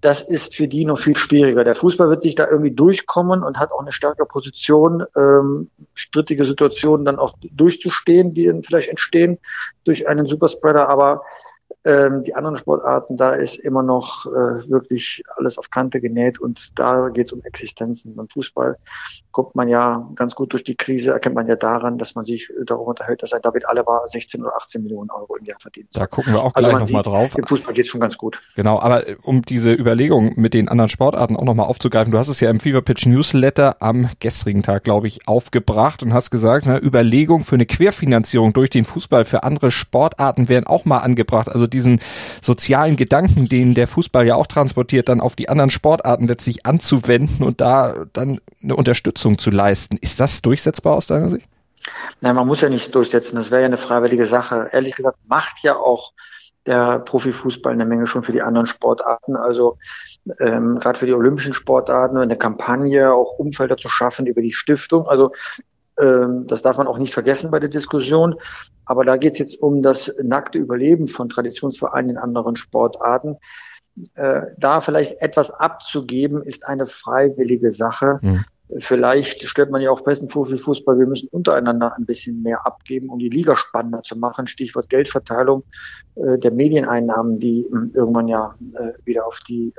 Das 0.00 0.22
ist 0.22 0.56
für 0.56 0.66
die 0.66 0.84
noch 0.84 0.98
viel 0.98 1.16
schwieriger. 1.16 1.62
Der 1.62 1.74
Fußball 1.74 2.08
wird 2.08 2.22
sich 2.22 2.34
da 2.34 2.48
irgendwie 2.48 2.70
durchkommen 2.70 3.42
und 3.42 3.58
hat 3.58 3.72
auch 3.72 3.80
eine 3.80 3.92
stärkere 3.92 4.26
Position, 4.26 5.04
ähm, 5.14 5.70
strittige 5.94 6.44
Situationen 6.44 7.04
dann 7.04 7.18
auch 7.18 7.34
durchzustehen, 7.42 8.32
die 8.32 8.50
vielleicht 8.62 8.88
entstehen 8.88 9.38
durch 9.84 10.08
einen 10.08 10.26
Superspreader. 10.26 10.88
Aber 10.88 11.22
ähm, 11.84 12.24
die 12.24 12.34
anderen 12.34 12.56
Sportarten, 12.56 13.16
da 13.16 13.34
ist 13.34 13.56
immer 13.56 13.82
noch 13.82 14.26
äh, 14.26 14.68
wirklich 14.68 15.22
alles 15.36 15.56
auf 15.56 15.70
Kante 15.70 16.00
genäht 16.00 16.38
und 16.38 16.78
da 16.78 17.08
geht 17.08 17.26
es 17.26 17.32
um 17.32 17.42
Existenzen. 17.42 18.14
Beim 18.14 18.28
Fußball 18.28 18.76
kommt 19.30 19.54
man 19.54 19.68
ja 19.68 20.06
ganz 20.14 20.34
gut 20.34 20.52
durch 20.52 20.62
die 20.62 20.76
Krise, 20.76 21.12
erkennt 21.12 21.34
man 21.34 21.46
ja 21.46 21.56
daran, 21.56 21.96
dass 21.96 22.14
man 22.14 22.26
sich 22.26 22.52
darüber 22.66 22.88
unterhält, 22.88 23.22
dass 23.22 23.32
ein 23.32 23.40
David 23.40 23.66
Alaba 23.66 24.02
16 24.06 24.42
oder 24.42 24.56
18 24.56 24.82
Millionen 24.82 25.10
Euro 25.10 25.36
im 25.36 25.44
Jahr 25.44 25.58
verdient. 25.58 25.88
Da 25.92 26.06
gucken 26.06 26.34
wir 26.34 26.42
auch 26.42 26.54
also 26.54 26.68
gleich 26.68 26.80
nochmal 26.80 27.02
drauf. 27.02 27.34
Im 27.38 27.44
Fußball 27.44 27.72
geht 27.72 27.86
schon 27.86 28.00
ganz 28.00 28.18
gut. 28.18 28.38
Genau, 28.56 28.78
aber 28.78 29.08
äh, 29.08 29.16
um 29.22 29.40
diese 29.42 29.72
Überlegung 29.72 30.34
mit 30.36 30.52
den 30.52 30.68
anderen 30.68 30.90
Sportarten 30.90 31.36
auch 31.36 31.44
nochmal 31.44 31.66
aufzugreifen, 31.66 32.12
du 32.12 32.18
hast 32.18 32.28
es 32.28 32.40
ja 32.40 32.50
im 32.50 32.60
Fever 32.60 32.82
Pitch 32.82 33.06
Newsletter 33.06 33.76
am 33.80 34.10
gestrigen 34.20 34.62
Tag, 34.62 34.84
glaube 34.84 35.06
ich, 35.06 35.26
aufgebracht 35.26 36.02
und 36.02 36.12
hast 36.12 36.30
gesagt, 36.30 36.66
na, 36.66 36.78
Überlegung 36.78 37.42
für 37.42 37.54
eine 37.54 37.64
Querfinanzierung 37.64 38.52
durch 38.52 38.68
den 38.68 38.84
Fußball 38.84 39.24
für 39.24 39.44
andere 39.44 39.70
Sportarten 39.70 40.50
wären 40.50 40.66
auch 40.66 40.84
mal 40.84 40.98
angebracht. 40.98 41.48
Also 41.48 41.59
diesen 41.66 42.00
sozialen 42.42 42.96
Gedanken, 42.96 43.48
den 43.48 43.74
der 43.74 43.86
Fußball 43.86 44.26
ja 44.26 44.36
auch 44.36 44.46
transportiert, 44.46 45.08
dann 45.08 45.20
auf 45.20 45.36
die 45.36 45.48
anderen 45.48 45.70
Sportarten 45.70 46.26
letztlich 46.26 46.66
anzuwenden 46.66 47.44
und 47.44 47.60
da 47.60 48.06
dann 48.12 48.40
eine 48.62 48.76
Unterstützung 48.76 49.38
zu 49.38 49.50
leisten. 49.50 49.96
Ist 50.00 50.20
das 50.20 50.42
durchsetzbar 50.42 50.96
aus 50.96 51.06
deiner 51.06 51.28
Sicht? 51.28 51.48
Nein, 52.20 52.34
man 52.34 52.46
muss 52.46 52.60
ja 52.60 52.68
nicht 52.68 52.94
durchsetzen. 52.94 53.36
Das 53.36 53.50
wäre 53.50 53.62
ja 53.62 53.66
eine 53.66 53.78
freiwillige 53.78 54.26
Sache. 54.26 54.68
Ehrlich 54.72 54.96
gesagt, 54.96 55.18
macht 55.26 55.62
ja 55.62 55.76
auch 55.76 56.12
der 56.66 56.98
Profifußball 57.00 57.72
eine 57.72 57.86
Menge 57.86 58.06
schon 58.06 58.22
für 58.22 58.32
die 58.32 58.42
anderen 58.42 58.66
Sportarten. 58.66 59.36
Also 59.36 59.78
ähm, 60.38 60.78
gerade 60.78 60.98
für 60.98 61.06
die 61.06 61.14
olympischen 61.14 61.54
Sportarten 61.54 62.18
eine 62.18 62.36
Kampagne, 62.36 63.12
auch 63.12 63.38
Umfelder 63.38 63.76
zu 63.76 63.88
schaffen 63.88 64.26
über 64.26 64.42
die 64.42 64.52
Stiftung. 64.52 65.08
Also 65.08 65.32
das 66.00 66.62
darf 66.62 66.78
man 66.78 66.86
auch 66.86 66.98
nicht 66.98 67.12
vergessen 67.12 67.50
bei 67.50 67.60
der 67.60 67.68
Diskussion. 67.68 68.36
Aber 68.84 69.04
da 69.04 69.16
geht 69.16 69.34
es 69.34 69.38
jetzt 69.38 69.62
um 69.62 69.82
das 69.82 70.14
nackte 70.22 70.58
Überleben 70.58 71.08
von 71.08 71.28
Traditionsvereinen 71.28 72.10
in 72.10 72.18
anderen 72.18 72.56
Sportarten. 72.56 73.36
Äh, 74.14 74.42
da 74.58 74.80
vielleicht 74.80 75.20
etwas 75.20 75.50
abzugeben, 75.50 76.42
ist 76.42 76.66
eine 76.66 76.86
freiwillige 76.86 77.72
Sache. 77.72 78.18
Mhm. 78.22 78.44
Vielleicht 78.78 79.42
stellt 79.42 79.70
man 79.70 79.82
ja 79.82 79.90
auch 79.90 80.02
besten 80.02 80.28
vor 80.28 80.46
für 80.46 80.56
Fußball, 80.56 80.98
wir 80.98 81.06
müssen 81.06 81.28
untereinander 81.28 81.96
ein 81.96 82.06
bisschen 82.06 82.40
mehr 82.42 82.64
abgeben, 82.64 83.08
um 83.08 83.18
die 83.18 83.28
Liga 83.28 83.56
spannender 83.56 84.02
zu 84.02 84.16
machen. 84.16 84.46
Stichwort 84.46 84.88
Geldverteilung 84.88 85.64
äh, 86.14 86.38
der 86.38 86.52
Medieneinnahmen, 86.52 87.40
die 87.40 87.62
äh, 87.62 87.96
irgendwann 87.96 88.28
ja 88.28 88.54
äh, 88.74 88.92
wieder 89.04 89.26
auf 89.26 89.40
die, 89.48 89.74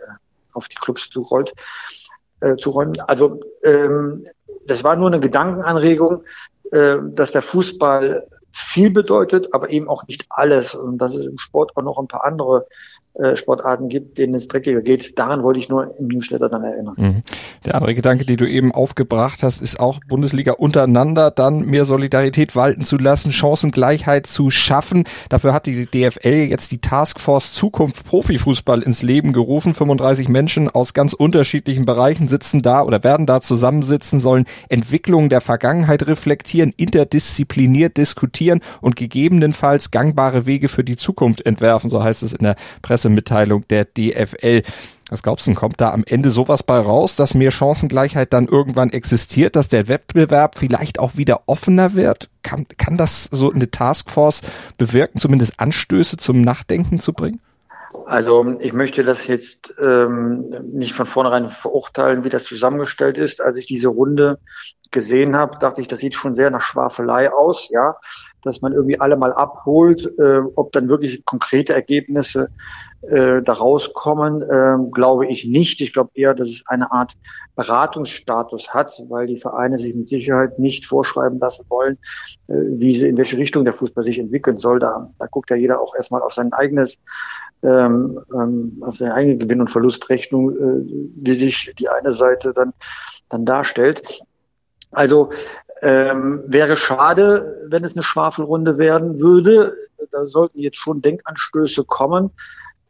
auf 0.51 0.68
die 0.68 0.75
Clubs 0.75 1.09
zurollt, 1.09 1.53
äh, 2.41 2.57
zu 2.57 2.71
räumen. 2.71 3.00
Also 3.07 3.39
ähm, 3.63 4.27
das 4.67 4.83
war 4.83 4.95
nur 4.95 5.07
eine 5.07 5.19
Gedankenanregung, 5.19 6.23
äh, 6.71 6.97
dass 7.01 7.31
der 7.31 7.41
Fußball 7.41 8.27
viel 8.51 8.89
bedeutet, 8.89 9.53
aber 9.53 9.69
eben 9.69 9.88
auch 9.88 10.07
nicht 10.07 10.25
alles. 10.30 10.75
Und 10.75 10.98
dass 10.98 11.15
es 11.15 11.25
im 11.25 11.38
Sport 11.38 11.75
auch 11.75 11.83
noch 11.83 11.98
ein 11.98 12.07
paar 12.07 12.25
andere 12.25 12.68
äh, 13.13 13.36
Sportarten 13.36 13.89
gibt, 13.89 14.18
denen 14.18 14.33
es 14.36 14.48
dreckiger 14.48 14.81
geht. 14.81 15.19
Daran 15.19 15.44
wollte 15.44 15.59
ich 15.59 15.68
nur 15.68 15.94
im 16.00 16.07
Newsletter 16.07 16.48
dann 16.48 16.63
erinnern. 16.63 16.95
Mhm. 16.98 17.21
Der 17.65 17.75
andere 17.75 17.94
Gedanke, 17.94 18.24
den 18.25 18.38
du 18.38 18.50
eben 18.50 18.71
aufgebracht 18.71 19.44
hast, 19.44 19.62
ist 19.62 19.81
auch 19.81 20.00
Bundesliga 20.07 20.53
untereinander 20.53 21.30
dann 21.30 21.65
mehr 21.65 21.83
Solidarität 21.83 22.56
walten 22.56 22.86
zu 22.86 22.95
lassen, 22.95 23.33
Chancengleichheit 23.33 24.27
zu 24.27 24.50
schaffen. 24.50 25.04
Dafür 25.27 25.54
hat 25.54 25.65
die 25.65 25.86
DFL 25.86 26.47
jetzt 26.50 26.71
die 26.71 26.80
Taskforce 26.80 27.51
Zukunft 27.54 28.06
Profifußball 28.06 28.81
ins 28.81 29.04
Leben 29.04 29.33
gerufen. 29.33 29.74
35 29.74 30.30
Menschen 30.30 30.69
aus 30.69 30.94
ganz 30.94 31.12
unterschiedlichen 31.12 31.86
Bereichen 31.86 32.30
sitzen 32.30 32.62
da 32.62 32.81
oder 32.81 33.04
werden 33.04 33.25
da 33.25 33.42
zusammensitzen, 33.42 34.21
sollen 34.21 34.45
Entwicklungen 34.69 35.27
der 35.27 35.42
Vergangenheit 35.42 36.07
reflektieren, 36.07 36.74
interdiszipliniert 36.77 37.97
diskutieren 37.97 38.40
und 38.81 38.95
gegebenenfalls 38.95 39.91
gangbare 39.91 40.45
Wege 40.45 40.69
für 40.69 40.83
die 40.83 40.97
Zukunft 40.97 41.45
entwerfen. 41.45 41.89
So 41.89 42.03
heißt 42.03 42.23
es 42.23 42.33
in 42.33 42.43
der 42.43 42.55
Presse 42.81 43.01
Pressemitteilung 43.01 43.67
der 43.67 43.85
DFL. 43.85 44.61
Was 45.09 45.23
glaubst 45.23 45.47
du, 45.47 45.53
kommt 45.53 45.81
da 45.81 45.91
am 45.91 46.03
Ende 46.07 46.31
sowas 46.31 46.63
bei 46.63 46.79
raus, 46.79 47.15
dass 47.15 47.33
mehr 47.33 47.51
Chancengleichheit 47.51 48.31
dann 48.31 48.47
irgendwann 48.47 48.91
existiert, 48.91 49.55
dass 49.55 49.67
der 49.67 49.88
Wettbewerb 49.88 50.57
vielleicht 50.57 50.99
auch 50.99 51.17
wieder 51.17 51.41
offener 51.47 51.95
wird? 51.95 52.29
Kann, 52.43 52.65
kann 52.77 52.97
das 52.97 53.25
so 53.25 53.51
eine 53.51 53.69
Taskforce 53.69 54.41
bewirken, 54.77 55.19
zumindest 55.19 55.59
Anstöße 55.59 56.17
zum 56.17 56.41
Nachdenken 56.41 56.99
zu 56.99 57.11
bringen? 57.11 57.41
Also 58.05 58.57
ich 58.59 58.71
möchte 58.71 59.03
das 59.03 59.27
jetzt 59.27 59.73
ähm, 59.81 60.53
nicht 60.71 60.94
von 60.94 61.05
vornherein 61.05 61.49
verurteilen, 61.49 62.23
wie 62.23 62.29
das 62.29 62.45
zusammengestellt 62.45 63.17
ist. 63.17 63.41
Als 63.41 63.57
ich 63.57 63.65
diese 63.65 63.89
Runde 63.89 64.39
gesehen 64.91 65.35
habe, 65.35 65.57
dachte 65.59 65.81
ich, 65.81 65.87
das 65.87 65.99
sieht 65.99 66.13
schon 66.13 66.35
sehr 66.35 66.51
nach 66.51 66.61
Schwafelei 66.61 67.31
aus, 67.31 67.69
ja, 67.69 67.95
dass 68.43 68.61
man 68.61 68.73
irgendwie 68.73 68.99
alle 68.99 69.17
mal 69.17 69.33
abholt, 69.33 70.05
äh, 70.19 70.39
ob 70.55 70.71
dann 70.71 70.89
wirklich 70.89 71.23
konkrete 71.25 71.73
Ergebnisse 71.73 72.49
äh, 73.01 73.41
daraus 73.41 73.93
kommen, 73.93 74.41
äh, 74.41 74.77
glaube 74.91 75.27
ich 75.27 75.45
nicht. 75.45 75.81
Ich 75.81 75.93
glaube 75.93 76.11
eher, 76.13 76.33
dass 76.33 76.49
es 76.49 76.63
eine 76.67 76.91
Art 76.91 77.13
Beratungsstatus 77.55 78.73
hat, 78.73 79.01
weil 79.09 79.27
die 79.27 79.39
Vereine 79.39 79.79
sich 79.79 79.95
mit 79.95 80.09
Sicherheit 80.09 80.59
nicht 80.59 80.85
vorschreiben 80.85 81.39
lassen 81.39 81.66
wollen, 81.69 81.97
äh, 82.47 82.54
wie 82.54 82.94
sie 82.94 83.07
in 83.07 83.18
welche 83.18 83.37
Richtung 83.37 83.66
der 83.66 83.73
Fußball 83.73 84.04
sich 84.04 84.19
entwickeln 84.19 84.57
soll. 84.57 84.80
Da, 84.80 85.09
da 85.18 85.25
guckt 85.27 85.49
ja 85.49 85.56
jeder 85.56 85.81
auch 85.81 85.95
erstmal 85.95 86.21
auf 86.21 86.33
sein 86.33 86.54
eigenes 86.54 86.99
ähm, 87.63 88.19
ähm, 88.33 88.81
auf 88.81 88.97
seine 88.97 89.13
eigene 89.13 89.37
Gewinn- 89.37 89.61
und 89.61 89.69
Verlustrechnung, 89.69 90.51
äh, 90.51 91.23
wie 91.23 91.35
sich 91.35 91.71
die 91.77 91.89
eine 91.89 92.13
Seite 92.13 92.54
dann, 92.54 92.73
dann 93.30 93.45
darstellt. 93.45 94.23
Also 94.92 95.30
ähm, 95.81 96.44
wäre 96.45 96.78
schade, 96.78 97.66
wenn 97.68 97.83
es 97.83 97.95
eine 97.95 98.04
Schwafelrunde 98.04 98.78
werden 98.78 99.19
würde. 99.19 99.76
Da 100.11 100.26
sollten 100.26 100.59
jetzt 100.59 100.78
schon 100.78 101.02
Denkanstöße 101.02 101.83
kommen. 101.83 102.31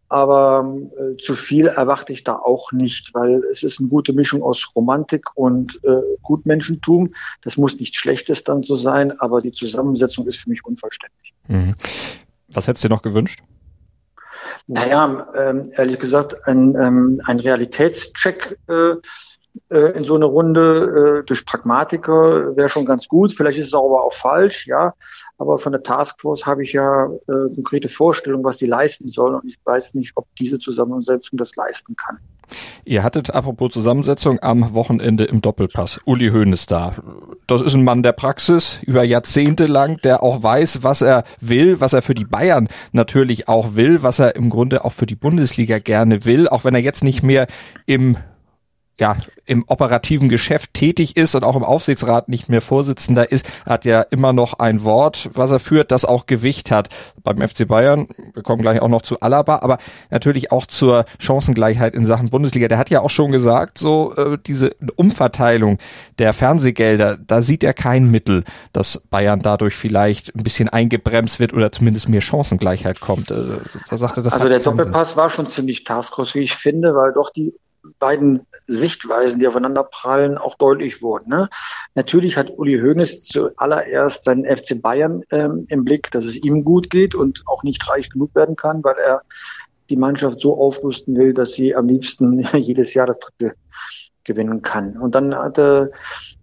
Aber 0.10 0.78
äh, 0.98 1.16
zu 1.16 1.36
viel 1.36 1.68
erwarte 1.68 2.12
ich 2.12 2.26
da 2.26 2.36
auch 2.36 2.74
nicht, 2.74 3.14
weil 3.14 3.44
es 3.50 3.64
ist 3.64 3.80
eine 3.80 3.88
gute 3.88 4.12
Mischung 4.12 4.44
aus 4.44 4.70
Romantik 4.76 5.26
und 5.36 5.80
äh, 5.86 6.02
Gutmenschentum. 6.22 7.14
Das 7.44 7.56
muss 7.56 7.80
nichts 7.80 7.96
Schlechtes 7.96 8.44
dann 8.44 8.62
so 8.62 8.76
sein, 8.76 9.18
aber 9.22 9.40
die 9.42 9.54
Zusammensetzung 9.54 10.28
ist 10.28 10.40
für 10.40 10.50
mich 10.50 10.66
unvollständig. 10.66 11.34
Mhm. 11.48 11.76
Was 12.50 12.68
hättest 12.68 12.84
du 12.84 12.90
dir 12.90 12.96
noch 12.96 13.04
gewünscht? 13.04 13.42
Naja, 14.68 15.28
ähm, 15.34 15.72
ehrlich 15.78 15.98
gesagt, 15.98 16.46
ein, 16.46 16.76
ähm, 16.76 17.22
ein 17.26 17.40
Realitätscheck 17.40 18.60
äh, 18.68 18.96
äh, 19.70 19.98
in 19.98 20.04
so 20.04 20.16
eine 20.16 20.26
Runde 20.26 21.22
äh, 21.22 21.26
durch 21.26 21.46
Pragmatiker 21.46 22.56
wäre 22.56 22.70
schon 22.70 22.86
ganz 22.86 23.08
gut. 23.08 23.34
Vielleicht 23.34 23.60
ist 23.60 23.68
es 23.68 23.74
aber 23.74 24.04
auch 24.04 24.14
falsch, 24.14 24.68
ja. 24.68 24.94
Aber 25.38 25.58
von 25.60 25.72
der 25.72 25.84
Taskforce 25.84 26.46
habe 26.46 26.64
ich 26.64 26.74
ja 26.74 27.06
äh, 27.06 27.54
konkrete 27.56 27.90
Vorstellungen, 27.90 28.44
was 28.44 28.58
die 28.58 28.68
leisten 28.68 29.10
sollen. 29.10 29.36
Und 29.36 29.48
ich 29.48 29.58
weiß 29.64 29.96
nicht, 29.96 30.12
ob 30.16 30.28
diese 30.40 30.60
Zusammensetzung 30.60 31.38
das 31.38 31.56
leisten 31.56 31.96
kann. 31.96 32.20
Ihr 32.84 33.04
hattet, 33.04 33.34
apropos 33.34 33.74
Zusammensetzung, 33.74 34.40
am 34.42 34.74
Wochenende 34.74 35.24
im 35.24 35.42
Doppelpass. 35.42 36.00
Uli 36.06 36.30
Hoeneß 36.30 36.66
da. 36.66 36.94
Das 37.48 37.62
ist 37.62 37.74
ein 37.74 37.84
Mann 37.84 38.04
der 38.04 38.12
Praxis, 38.12 38.80
über 38.84 39.04
Jahrzehnte 39.04 39.68
lang, 39.68 39.98
der 39.98 40.24
auch 40.24 40.44
weiß, 40.44 40.84
was 40.84 41.02
er 41.02 41.24
will, 41.40 41.80
was 41.80 41.94
er 41.94 42.02
für 42.02 42.14
die 42.14 42.26
Bayern 42.26 42.68
natürlich 42.92 43.48
auch 43.48 43.76
will, 43.76 44.04
was 44.04 44.20
er 44.20 44.36
im 44.36 44.50
Grunde 44.50 44.86
auch 44.86 44.94
für 44.94 45.06
die 45.06 45.16
Bundesliga 45.16 45.80
gerne 45.80 46.26
will, 46.26 46.48
auch 46.48 46.66
wenn 46.66 46.76
er 46.76 46.82
jetzt 46.82 47.04
nicht 47.04 47.24
mehr 47.24 47.48
im 47.86 48.18
ja 49.02 49.18
im 49.46 49.66
operativen 49.68 50.30
Geschäft 50.30 50.74
tätig 50.76 51.18
ist 51.18 51.36
und 51.36 51.44
auch 51.44 51.56
im 51.56 51.64
Aufsichtsrat 51.64 52.30
nicht 52.30 52.48
mehr 52.48 52.62
Vorsitzender 52.62 53.32
ist, 53.32 53.66
hat 53.66 53.84
ja 53.84 54.02
immer 54.02 54.32
noch 54.32 54.60
ein 54.60 54.84
Wort, 54.86 55.30
was 55.34 55.52
er 55.52 55.60
führt, 55.60 55.92
das 55.92 56.06
auch 56.06 56.28
Gewicht 56.28 56.72
hat. 56.72 56.88
Beim 57.24 57.42
FC 57.42 57.68
Bayern, 57.68 58.08
wir 58.34 58.44
kommen 58.44 58.62
gleich 58.62 58.82
auch 58.82 58.88
noch 58.88 59.02
zu 59.02 59.20
Alaba, 59.20 59.58
aber 59.58 59.80
natürlich 60.12 60.52
auch 60.52 60.68
zur 60.68 61.06
Chancengleichheit 61.20 61.96
in 61.96 62.06
Sachen 62.06 62.30
Bundesliga. 62.30 62.68
Der 62.68 62.78
hat 62.78 62.92
ja 62.92 63.02
auch 63.02 63.10
schon 63.10 63.32
gesagt, 63.32 63.78
so 63.78 64.16
äh, 64.16 64.38
diese 64.46 64.70
Umverteilung 64.96 65.80
der 66.20 66.32
Fernsehgelder, 66.32 67.18
da 67.18 67.42
sieht 67.42 67.64
er 67.64 67.74
kein 67.74 68.10
Mittel, 68.10 68.44
dass 68.72 69.00
Bayern 69.10 69.42
dadurch 69.42 69.76
vielleicht 69.76 70.34
ein 70.36 70.44
bisschen 70.44 70.70
eingebremst 70.70 71.40
wird 71.40 71.54
oder 71.54 71.72
zumindest 71.72 72.08
mehr 72.08 72.22
Chancengleichheit 72.22 73.02
kommt. 73.02 73.32
Äh, 73.32 73.58
da 73.90 73.98
sagte, 73.98 74.22
das 74.22 74.34
also 74.34 74.48
der 74.48 74.60
Doppelpass 74.60 75.10
Sinn. 75.10 75.18
war 75.18 75.30
schon 75.32 75.50
ziemlich 75.50 75.84
tasklos, 75.84 76.36
wie 76.36 76.42
ich 76.42 76.56
finde, 76.56 76.96
weil 76.96 77.12
doch 77.12 77.32
die 77.32 77.54
beiden 78.00 78.46
Sichtweisen, 78.68 79.40
die 79.40 79.48
aufeinander 79.48 79.84
prallen, 79.84 80.38
auch 80.38 80.56
deutlich 80.56 81.02
wurden. 81.02 81.30
Ne? 81.30 81.50
Natürlich 81.96 82.38
hat 82.38 82.52
Uli 82.58 82.80
Hoeneß 82.80 83.26
zuallererst 83.26 84.24
seinen 84.24 84.46
FC 84.46 84.82
Bayern 84.82 85.24
ähm, 85.32 85.66
im 85.70 85.84
Blick, 85.84 86.12
dass 86.12 86.26
es 86.26 86.38
ihm 86.38 86.64
gut 86.64 86.90
geht 86.90 87.16
und 87.16 87.44
auch 87.48 87.64
nicht 87.64 87.88
reich 87.90 88.10
genug 88.10 88.34
werden 88.36 88.56
kann, 88.56 88.84
weil 88.84 88.96
er 88.98 89.22
die 89.90 89.98
Mannschaft 89.98 90.40
so 90.40 90.58
aufrüsten 90.58 91.18
will, 91.18 91.34
dass 91.34 91.54
sie 91.54 91.76
am 91.76 91.88
liebsten 91.88 92.48
jedes 92.58 92.94
Jahr 92.94 93.08
das 93.08 93.20
Drittel 93.20 93.56
gewinnen 94.24 94.62
kann. 94.62 94.98
Und 94.98 95.16
dann 95.16 95.36
hatte 95.36 95.92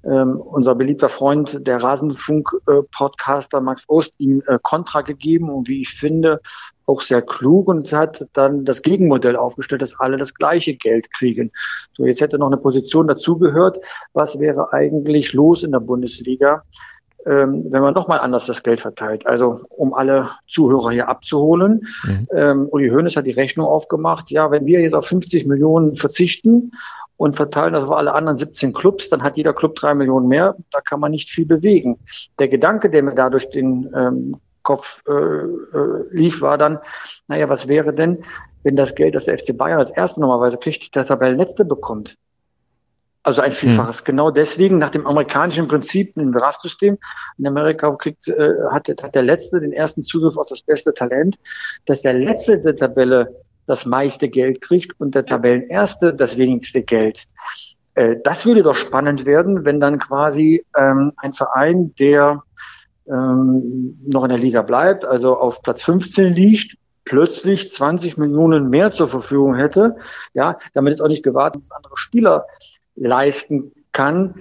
ähm, 0.05 0.41
unser 0.41 0.75
beliebter 0.75 1.09
Freund, 1.09 1.67
der 1.67 1.83
Rasenfunk-Podcaster 1.83 3.61
Max 3.61 3.85
Ost, 3.87 4.15
ihm 4.19 4.43
äh, 4.47 4.59
Kontra 4.63 5.03
gegeben 5.03 5.49
und 5.51 5.69
wie 5.69 5.81
ich 5.81 5.91
finde, 5.91 6.41
auch 6.89 7.03
sehr 7.03 7.23
klug 7.23 7.69
und 7.69 7.93
hat 7.93 8.27
dann 8.33 8.65
das 8.65 8.83
Gegenmodell 8.83 9.37
aufgestellt, 9.37 9.83
dass 9.83 9.99
alle 10.01 10.17
das 10.17 10.35
gleiche 10.35 10.75
Geld 10.75 11.13
kriegen. 11.13 11.53
So, 11.97 12.07
jetzt 12.07 12.21
hätte 12.21 12.39
noch 12.39 12.47
eine 12.47 12.57
Position 12.57 13.07
dazugehört. 13.07 13.79
Was 14.15 14.39
wäre 14.39 14.73
eigentlich 14.73 15.35
los 15.35 15.63
in 15.63 15.73
der 15.73 15.81
Bundesliga, 15.81 16.63
ähm, 17.27 17.67
wenn 17.71 17.83
man 17.83 17.95
nochmal 17.95 18.21
anders 18.21 18.47
das 18.47 18.63
Geld 18.63 18.81
verteilt? 18.81 19.27
Also, 19.27 19.61
um 19.69 19.93
alle 19.93 20.31
Zuhörer 20.49 20.91
hier 20.91 21.09
abzuholen. 21.09 21.87
Mhm. 22.05 22.29
Ähm, 22.33 22.69
Uli 22.71 22.89
Hoeneß 22.89 23.17
hat 23.17 23.27
die 23.27 23.33
Rechnung 23.33 23.67
aufgemacht. 23.67 24.31
Ja, 24.31 24.51
wenn 24.51 24.65
wir 24.65 24.81
jetzt 24.81 24.95
auf 24.95 25.07
50 25.07 25.47
Millionen 25.47 25.97
verzichten 25.97 26.73
und 27.19 27.37
verteilen 27.37 27.75
das 27.75 27.85
auf 27.85 27.93
alle 27.93 28.15
anderen 28.15 28.39
17 28.39 28.73
Clubs, 28.73 29.11
dann 29.11 29.23
hat 29.23 29.37
jeder 29.37 29.53
Club 29.53 29.75
drei 29.75 29.95
Millionen 29.95 30.29
mehr. 30.29 30.57
Da 30.71 30.81
kann 30.81 31.01
man 31.01 31.11
nicht 31.11 31.29
viel 31.29 31.45
bewegen. 31.45 31.99
Der 32.39 32.49
Gedanke, 32.49 32.89
der 32.89 33.03
mir 33.03 33.15
da 33.15 33.29
durch 33.29 33.51
den 33.51 33.93
ähm, 33.95 34.37
Kopf 34.69 35.03
äh, 35.09 35.13
äh, 35.13 36.05
lief, 36.11 36.43
war 36.43 36.59
dann, 36.59 36.79
naja, 37.27 37.49
was 37.49 37.69
wäre 37.69 37.95
denn, 37.95 38.23
wenn 38.65 38.77
das 38.77 38.95
Geld, 38.95 39.15
das 39.15 39.25
der 39.25 39.39
FC 39.39 39.57
Bayern 39.57 39.79
als 39.79 39.89
erste 39.89 40.21
normalerweise 40.21 40.59
kriegt, 40.59 40.95
der 40.95 41.07
Tabellenletzte 41.07 41.65
bekommt? 41.65 42.17
Also 43.23 43.41
ein 43.41 43.53
Vielfaches. 43.53 44.01
Hm. 44.01 44.05
Genau 44.05 44.31
deswegen, 44.31 44.77
nach 44.77 44.91
dem 44.91 45.07
amerikanischen 45.07 45.69
Prinzip, 45.69 46.15
im 46.19 46.33
Draftsystem, 46.33 46.99
in 47.39 47.47
Amerika 47.47 47.91
kriegt, 47.93 48.29
äh, 48.29 48.51
hat, 48.71 48.89
hat 49.03 49.15
der 49.15 49.23
Letzte 49.23 49.59
den 49.59 49.73
ersten 49.73 50.03
Zugriff 50.03 50.37
auf 50.37 50.49
das 50.51 50.61
beste 50.61 50.93
Talent, 50.93 51.39
dass 51.87 52.03
der 52.03 52.13
Letzte 52.13 52.59
der 52.59 52.77
Tabelle 52.77 53.35
das 53.67 53.87
meiste 53.87 54.29
Geld 54.29 54.61
kriegt 54.61 55.01
und 55.01 55.15
der 55.15 55.25
Tabellenerste 55.25 56.13
das 56.13 56.37
wenigste 56.37 56.83
Geld. 56.83 57.25
Äh, 57.95 58.17
das 58.23 58.45
würde 58.45 58.63
doch 58.63 58.75
spannend 58.75 59.25
werden, 59.25 59.65
wenn 59.65 59.81
dann 59.81 59.99
quasi 59.99 60.67
ähm, 60.77 61.13
ein 61.17 61.33
Verein, 61.33 61.95
der 61.99 62.43
ähm, 63.11 63.99
noch 64.07 64.25
in 64.25 64.31
der 64.31 64.39
Liga 64.39 64.63
bleibt, 64.63 65.05
also 65.05 65.37
auf 65.37 65.63
Platz 65.63 65.83
15 65.83 66.35
liegt, 66.35 66.77
plötzlich 67.05 67.73
20 67.73 68.19
Millionen 68.19 68.69
mehr 68.69 68.91
zur 68.93 69.09
Verfügung 69.09 69.55
hätte, 69.55 69.97
ja, 70.35 70.59
damit 70.75 70.95
es 70.95 71.01
auch 71.01 71.09
nicht 71.09 71.23
gewartet, 71.23 71.63
dass 71.63 71.73
andere 71.73 71.97
Spieler 71.97 72.47
leisten 72.97 73.73
kann. 73.93 74.35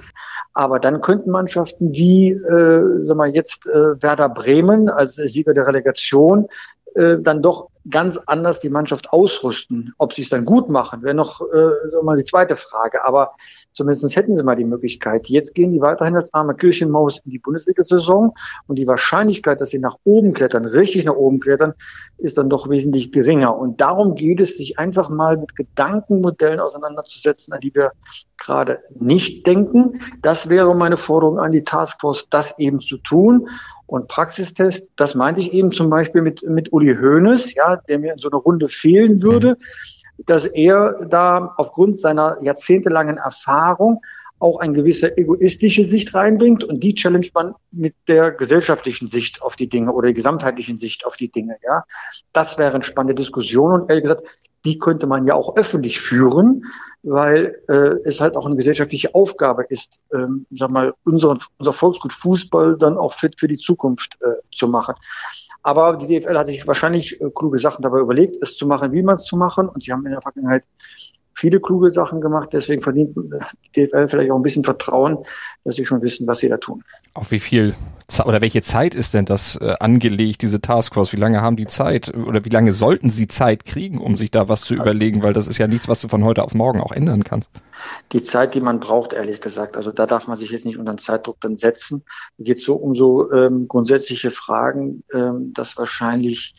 Aber 0.53 0.79
dann 0.79 1.01
könnten 1.01 1.29
Mannschaften 1.31 1.93
wie, 1.93 2.31
äh, 2.31 3.05
sag 3.05 3.15
mal 3.15 3.29
jetzt 3.29 3.67
äh, 3.67 4.01
Werder 4.01 4.29
Bremen 4.29 4.89
als 4.89 5.15
Sieger 5.15 5.53
der 5.53 5.67
Relegation 5.67 6.47
äh, 6.95 7.17
dann 7.19 7.41
doch 7.41 7.69
ganz 7.89 8.19
anders 8.25 8.59
die 8.59 8.69
Mannschaft 8.69 9.13
ausrüsten. 9.13 9.93
Ob 9.97 10.13
sie 10.13 10.23
es 10.23 10.29
dann 10.29 10.45
gut 10.45 10.67
machen, 10.67 11.03
wäre 11.03 11.13
noch 11.13 11.41
äh, 11.41 11.69
sag 11.91 12.03
mal 12.03 12.17
die 12.17 12.25
zweite 12.25 12.55
Frage. 12.55 13.05
Aber 13.05 13.35
Zumindest 13.77 14.15
hätten 14.15 14.35
sie 14.35 14.41
mal 14.41 14.55
die 14.55 14.63
Möglichkeit. 14.63 15.27
Jetzt 15.27 15.53
gehen 15.53 15.71
die 15.71 15.81
weiterhin 15.81 16.15
als 16.15 16.33
arme 16.33 16.55
Kirchenmaus 16.55 17.19
in 17.19 17.29
die 17.29 17.37
Bundesliga-Saison 17.37 18.33
und 18.65 18.75
die 18.75 18.87
Wahrscheinlichkeit, 18.87 19.61
dass 19.61 19.69
sie 19.69 19.77
nach 19.77 19.97
oben 20.03 20.33
klettern, 20.33 20.65
richtig 20.65 21.05
nach 21.05 21.13
oben 21.13 21.39
klettern, 21.39 21.75
ist 22.17 22.39
dann 22.39 22.49
doch 22.49 22.71
wesentlich 22.71 23.11
geringer. 23.11 23.55
Und 23.55 23.79
darum 23.79 24.15
geht 24.15 24.41
es, 24.41 24.57
sich 24.57 24.79
einfach 24.79 25.09
mal 25.09 25.37
mit 25.37 25.55
Gedankenmodellen 25.55 26.59
auseinanderzusetzen, 26.59 27.53
an 27.53 27.59
die 27.59 27.75
wir 27.75 27.91
gerade 28.39 28.79
nicht 28.99 29.45
denken. 29.45 30.01
Das 30.23 30.49
wäre 30.49 30.73
meine 30.73 30.97
Forderung 30.97 31.37
an 31.37 31.51
die 31.51 31.63
Taskforce, 31.63 32.29
das 32.29 32.57
eben 32.57 32.79
zu 32.79 32.97
tun. 32.97 33.47
Und 33.85 34.07
Praxistest, 34.07 34.89
das 34.95 35.13
meinte 35.13 35.39
ich 35.39 35.53
eben 35.53 35.71
zum 35.71 35.91
Beispiel 35.91 36.23
mit, 36.23 36.41
mit 36.41 36.73
Uli 36.73 36.95
Hoeneß, 36.95 37.53
ja, 37.53 37.75
der 37.87 37.99
mir 37.99 38.13
in 38.13 38.19
so 38.19 38.31
einer 38.31 38.39
Runde 38.39 38.69
fehlen 38.69 39.21
würde. 39.21 39.51
Mhm 39.51 39.96
dass 40.25 40.45
er 40.45 41.05
da 41.09 41.53
aufgrund 41.57 41.99
seiner 41.99 42.37
jahrzehntelangen 42.41 43.17
Erfahrung 43.17 44.01
auch 44.39 44.59
eine 44.59 44.73
gewisse 44.73 45.17
egoistische 45.17 45.83
Sicht 45.83 46.13
reinbringt 46.13 46.63
und 46.63 46.83
die 46.83 46.93
challenge 46.93 47.29
man 47.33 47.55
mit 47.71 47.95
der 48.07 48.31
gesellschaftlichen 48.31 49.07
Sicht 49.07 49.41
auf 49.41 49.55
die 49.55 49.67
Dinge 49.67 49.91
oder 49.91 50.07
der 50.07 50.13
gesamtheitlichen 50.13 50.77
Sicht 50.77 51.05
auf 51.05 51.17
die 51.17 51.29
Dinge. 51.29 51.57
Ja, 51.63 51.83
das 52.33 52.57
wäre 52.57 52.75
eine 52.75 52.83
spannende 52.83 53.15
Diskussion 53.15 53.71
und 53.71 53.89
ehrlich 53.89 54.03
gesagt, 54.03 54.23
die 54.65 54.77
könnte 54.77 55.07
man 55.07 55.25
ja 55.25 55.33
auch 55.33 55.55
öffentlich 55.55 55.99
führen, 55.99 56.65
weil 57.03 57.55
äh, 57.69 58.07
es 58.07 58.19
halt 58.19 58.35
auch 58.35 58.45
eine 58.45 58.55
gesellschaftliche 58.55 59.15
Aufgabe 59.15 59.65
ist, 59.69 59.99
ähm, 60.13 60.45
sag 60.51 60.69
mal, 60.69 60.93
unser, 61.05 61.37
unser 61.57 61.73
Volksgut 61.73 62.11
Fußball 62.13 62.77
dann 62.77 62.97
auch 62.97 63.13
fit 63.13 63.39
für 63.39 63.47
die 63.47 63.57
Zukunft 63.57 64.17
äh, 64.21 64.33
zu 64.53 64.67
machen. 64.67 64.95
Aber 65.63 65.97
die 65.97 66.19
DFL 66.19 66.37
hat 66.37 66.47
sich 66.47 66.65
wahrscheinlich 66.67 67.19
äh, 67.19 67.29
kluge 67.33 67.59
Sachen 67.59 67.81
dabei 67.81 67.99
überlegt, 67.99 68.37
es 68.41 68.55
zu 68.55 68.67
machen, 68.67 68.91
wie 68.91 69.01
man 69.01 69.15
es 69.15 69.23
zu 69.23 69.37
machen. 69.37 69.69
Und 69.69 69.83
sie 69.83 69.91
haben 69.91 70.05
in 70.05 70.11
der 70.11 70.21
Vergangenheit 70.21 70.63
viele 71.33 71.59
kluge 71.59 71.91
Sachen 71.91 72.21
gemacht. 72.21 72.49
Deswegen 72.51 72.81
verdient 72.81 73.15
die 73.75 73.87
DFL 73.87 74.07
vielleicht 74.07 74.31
auch 74.31 74.37
ein 74.37 74.43
bisschen 74.43 74.63
Vertrauen, 74.63 75.17
dass 75.63 75.75
sie 75.75 75.85
schon 75.85 76.01
wissen, 76.01 76.27
was 76.27 76.39
sie 76.39 76.49
da 76.49 76.57
tun. 76.57 76.83
Auf 77.13 77.31
wie 77.31 77.39
viel 77.39 77.75
oder 78.25 78.39
welche 78.39 78.61
Zeit 78.61 78.95
ist 78.95 79.13
denn 79.13 79.25
das 79.25 79.57
äh, 79.57 79.75
angelegt, 79.79 80.41
diese 80.41 80.61
Taskforce? 80.61 81.11
Wie 81.11 81.17
lange 81.17 81.41
haben 81.41 81.57
die 81.57 81.67
Zeit 81.67 82.13
oder 82.15 82.45
wie 82.45 82.49
lange 82.49 82.71
sollten 82.71 83.09
sie 83.09 83.27
Zeit 83.27 83.65
kriegen, 83.65 83.99
um 83.99 84.15
sich 84.15 84.31
da 84.31 84.47
was 84.47 84.61
zu 84.61 84.75
überlegen? 84.75 85.23
Weil 85.23 85.33
das 85.33 85.47
ist 85.47 85.57
ja 85.57 85.67
nichts, 85.67 85.89
was 85.89 86.01
du 86.01 86.07
von 86.07 86.23
heute 86.23 86.43
auf 86.43 86.53
morgen 86.53 86.79
auch 86.79 86.93
ändern 86.93 87.23
kannst. 87.23 87.51
Die 88.13 88.23
Zeit, 88.23 88.55
die 88.55 88.61
man 88.61 88.79
braucht, 88.79 89.11
ehrlich 89.11 89.41
gesagt. 89.41 89.75
Also 89.75 89.91
da 89.91 90.05
darf 90.05 90.27
man 90.27 90.37
sich 90.37 90.51
jetzt 90.51 90.65
nicht 90.65 90.77
unter 90.77 90.93
den 90.93 90.99
Zeitdruck 90.99 91.41
dann 91.41 91.57
setzen. 91.57 92.03
Da 92.37 92.45
geht 92.45 92.61
so 92.61 92.75
um 92.75 92.95
so 92.95 93.31
ähm, 93.31 93.67
grundsätzliche 93.67 94.31
Fragen, 94.31 95.03
ähm, 95.13 95.53
dass 95.53 95.77
wahrscheinlich 95.77 96.55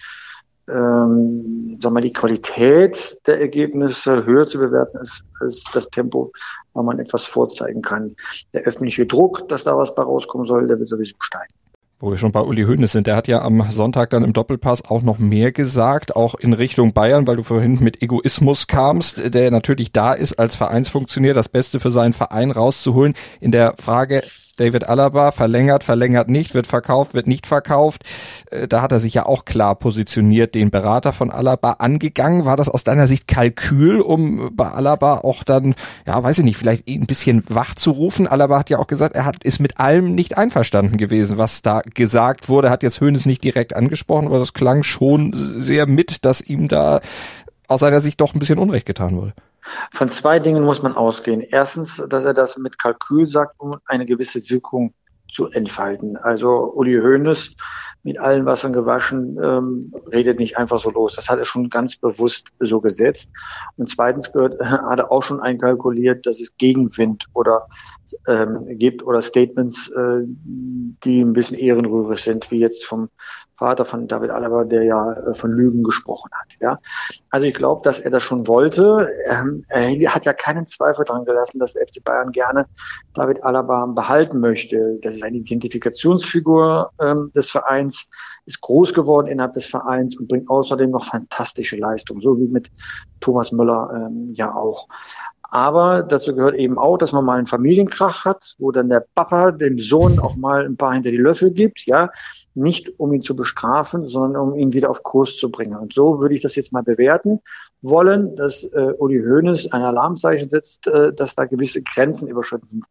ähm, 0.68 1.78
sagen 1.80 1.94
wir, 1.94 2.00
die 2.00 2.12
Qualität 2.12 3.18
der 3.26 3.40
Ergebnisse 3.40 4.25
höher 4.25 4.46
zu 4.46 4.58
bewerten 4.58 4.98
ist 4.98 5.25
als 5.40 5.64
das 5.72 5.88
Tempo, 5.90 6.32
weil 6.75 6.84
man 6.84 6.98
etwas 6.98 7.25
vorzeigen 7.25 7.82
kann. 7.82 8.16
Der 8.52 8.62
öffentliche 8.62 9.06
Druck, 9.06 9.48
dass 9.48 9.64
da 9.64 9.76
was 9.76 9.94
bei 9.94 10.02
rauskommen 10.02 10.46
soll, 10.46 10.66
der 10.66 10.78
wird 10.78 10.88
sowieso 10.88 11.14
steigen. 11.20 11.52
Wo 12.00 12.10
wir 12.10 12.16
schon 12.16 12.30
bei 12.30 12.40
Uli 12.40 12.62
Hoeneß 12.62 12.92
sind, 12.92 13.08
der 13.08 13.16
hat 13.16 13.26
ja 13.26 13.42
am 13.42 13.70
Sonntag 13.70 14.10
dann 14.10 14.22
im 14.22 14.32
Doppelpass 14.32 14.84
auch 14.84 15.02
noch 15.02 15.18
mehr 15.18 15.50
gesagt, 15.50 16.14
auch 16.14 16.37
in 16.37 16.52
Richtung 16.52 16.92
Bayern, 16.92 17.26
weil 17.26 17.34
du 17.34 17.42
vorhin 17.42 17.82
mit 17.82 18.02
Egoismus 18.02 18.68
kamst, 18.68 19.34
der 19.34 19.50
natürlich 19.50 19.90
da 19.90 20.12
ist, 20.12 20.34
als 20.34 20.54
Vereinsfunktionär 20.54 21.34
das 21.34 21.48
Beste 21.48 21.80
für 21.80 21.90
seinen 21.90 22.12
Verein 22.12 22.52
rauszuholen. 22.52 23.14
In 23.40 23.50
der 23.50 23.75
Frage, 23.80 24.22
David 24.59 24.88
Alaba 24.88 25.31
verlängert, 25.31 25.85
verlängert 25.85 26.29
nicht, 26.29 26.55
wird 26.55 26.67
verkauft, 26.67 27.15
wird 27.15 27.27
nicht 27.27 27.47
verkauft. 27.47 28.03
Äh, 28.50 28.69
da 28.69 28.83
hat 28.83 28.93
er 28.93 28.99
sich 28.99 29.15
ja 29.15 29.27
auch 29.27 29.45
klar 29.45 29.75
positioniert, 29.75 30.55
den 30.55 30.71
Berater 30.71 31.12
von 31.12 31.31
Alaba 31.31 31.73
angegangen. 31.73 32.45
War 32.45 32.57
das 32.57 32.69
aus 32.69 32.85
deiner 32.85 33.07
Sicht 33.07 33.29
Kalkül, 33.29 34.00
um 34.00 34.50
bei 34.55 34.69
Alaba 34.69 35.19
auch 35.19 35.45
dann, 35.45 35.75
ja, 36.07 36.23
weiß 36.23 36.38
ich 36.38 36.45
nicht, 36.45 36.57
vielleicht 36.57 36.88
ein 36.88 37.07
bisschen 37.07 37.45
wach 37.49 37.75
zu 37.75 37.93
rufen? 37.93 38.27
Alaba 38.27 38.59
hat 38.59 38.71
ja 38.71 38.79
auch 38.79 38.87
gesagt, 38.87 39.15
er 39.15 39.25
hat, 39.25 39.43
ist 39.45 39.61
mit 39.61 39.79
allem 39.81 40.15
nicht 40.15 40.37
einverstanden 40.37 40.97
gewesen, 40.97 41.38
was 41.38 41.62
da 41.62 41.81
gesagt 41.95 42.49
wurde. 42.49 42.71
Hat 42.71 42.83
jetzt 42.83 43.00
Hönes 43.00 43.27
nicht 43.27 43.45
direkt 43.45 43.75
angesprochen, 43.75 44.27
aber 44.27 44.38
das 44.38 44.53
klang 44.53 44.83
schon 44.83 45.33
sehr 45.35 45.87
mit, 45.87 46.25
dass 46.25 46.41
ihm 46.41 46.69
da 46.69 47.00
aus 47.69 47.81
seiner 47.81 48.00
Sicht 48.00 48.21
doch 48.21 48.35
ein 48.35 48.38
bisschen 48.38 48.59
Unrecht 48.59 48.87
getan 48.87 49.15
wurde. 49.15 49.35
Von 49.92 50.08
zwei 50.08 50.38
Dingen 50.38 50.64
muss 50.64 50.82
man 50.82 50.94
ausgehen. 50.94 51.40
Erstens, 51.40 52.02
dass 52.08 52.25
er 52.25 52.34
das 52.34 52.56
mit 52.56 52.78
Kalkül 52.78 53.26
sagt, 53.26 53.58
um 53.58 53.76
eine 53.87 54.06
gewisse 54.06 54.40
Wirkung 54.50 54.94
zu 55.30 55.48
entfalten. 55.48 56.16
Also 56.16 56.72
Uli 56.75 56.98
Hoeneß 57.00 57.54
mit 58.02 58.18
allen 58.18 58.46
Wassern 58.46 58.72
gewaschen, 58.72 59.38
ähm, 59.42 59.92
redet 60.10 60.38
nicht 60.38 60.56
einfach 60.56 60.78
so 60.78 60.90
los. 60.90 61.14
Das 61.16 61.28
hat 61.28 61.38
er 61.38 61.44
schon 61.44 61.68
ganz 61.68 61.96
bewusst 61.96 62.48
so 62.60 62.80
gesetzt. 62.80 63.30
Und 63.76 63.88
zweitens 63.88 64.32
gehört, 64.32 64.60
hat 64.60 64.98
er 64.98 65.12
auch 65.12 65.22
schon 65.22 65.40
einkalkuliert, 65.40 66.25
dass 66.26 66.40
es 66.40 66.56
Gegenwind 66.56 67.26
oder 67.34 67.66
ähm, 68.26 68.66
gibt 68.78 69.02
oder 69.02 69.20
Statements, 69.20 69.90
äh, 69.90 70.22
die 70.25 71.20
ein 71.20 71.32
bisschen 71.34 71.58
ehrenrührig 71.58 72.20
sind, 72.20 72.50
wie 72.50 72.60
jetzt 72.60 72.87
vom 72.87 73.10
Vater 73.59 73.85
von 73.85 74.07
David 74.07 74.31
Alaba, 74.31 74.65
der 74.65 74.85
ja 74.85 75.12
äh, 75.12 75.35
von 75.35 75.50
Lügen 75.50 75.83
gesprochen 75.83 76.31
hat. 76.33 76.57
Ja, 76.61 76.79
also 77.31 77.45
ich 77.45 77.55
glaube, 77.55 77.83
dass 77.83 77.99
er 77.99 78.11
das 78.11 78.23
schon 78.23 78.47
wollte. 78.47 79.09
Ähm, 79.27 79.65
er 79.69 80.15
hat 80.15 80.27
ja 80.27 80.33
keinen 80.33 80.67
Zweifel 80.67 81.05
dran 81.05 81.25
gelassen, 81.25 81.59
dass 81.59 81.73
der 81.73 81.87
FC 81.87 82.03
Bayern 82.05 82.31
gerne 82.31 82.67
David 83.15 83.43
Alaba 83.43 83.87
behalten 83.87 84.38
möchte. 84.38 84.99
Das 85.03 85.17
ist 85.17 85.25
eine 85.25 85.38
Identifikationsfigur 85.38 86.93
ähm, 87.00 87.33
des 87.35 87.50
Vereins, 87.50 88.09
ist 88.47 88.61
groß 88.61 88.95
geworden 88.95 89.27
innerhalb 89.27 89.55
des 89.55 89.67
Vereins 89.67 90.17
und 90.17 90.29
bringt 90.29 90.49
außerdem 90.49 90.91
noch 90.91 91.07
fantastische 91.07 91.77
Leistungen, 91.77 92.21
so 92.21 92.38
wie 92.38 92.47
mit 92.47 92.71
Thomas 93.21 93.50
Müller 93.50 93.91
ähm, 93.93 94.31
ja 94.35 94.55
auch. 94.55 94.87
Aber 95.50 96.03
dazu 96.03 96.35
gehört 96.35 96.57
eben 96.57 96.79
auch, 96.79 96.99
dass 96.99 97.12
man 97.12 97.25
mal 97.25 97.38
einen 97.38 97.47
Familienkrach 97.47 98.25
hat, 98.27 98.55
wo 98.59 98.71
dann 98.71 98.91
der 98.91 99.07
Papa 99.15 99.50
dem 99.50 99.79
Sohn 99.79 100.19
auch 100.19 100.37
mal 100.37 100.67
ein 100.67 100.77
paar 100.77 100.93
hinter 100.93 101.11
die 101.11 101.17
Löffel 101.17 101.50
gibt, 101.50 101.87
ja. 101.87 102.11
Nicht 102.55 102.99
um 102.99 103.12
ihn 103.12 103.23
zu 103.23 103.37
bestrafen, 103.37 104.09
sondern 104.09 104.43
um 104.43 104.59
ihn 104.59 104.73
wieder 104.73 104.90
auf 104.90 105.02
Kurs 105.02 105.37
zu 105.37 105.50
bringen. 105.50 105.76
Und 105.76 105.95
so 105.95 106.21
würde 106.21 106.35
ich 106.35 106.43
das 106.43 106.57
jetzt 106.57 106.73
mal 106.73 106.83
bewerten 106.83 107.40
wollen, 107.83 108.35
dass 108.35 108.64
äh, 108.64 108.93
Uli 108.99 109.23
Hoeneß 109.23 109.73
ein 109.73 109.83
Alarmzeichen 109.83 110.49
setzt, 110.49 110.87
äh, 110.88 111.12
dass 111.12 111.35
da 111.35 111.45
gewisse 111.45 111.83
Grenzen 111.83 112.26
überschritten 112.26 112.67
sind. 112.67 112.85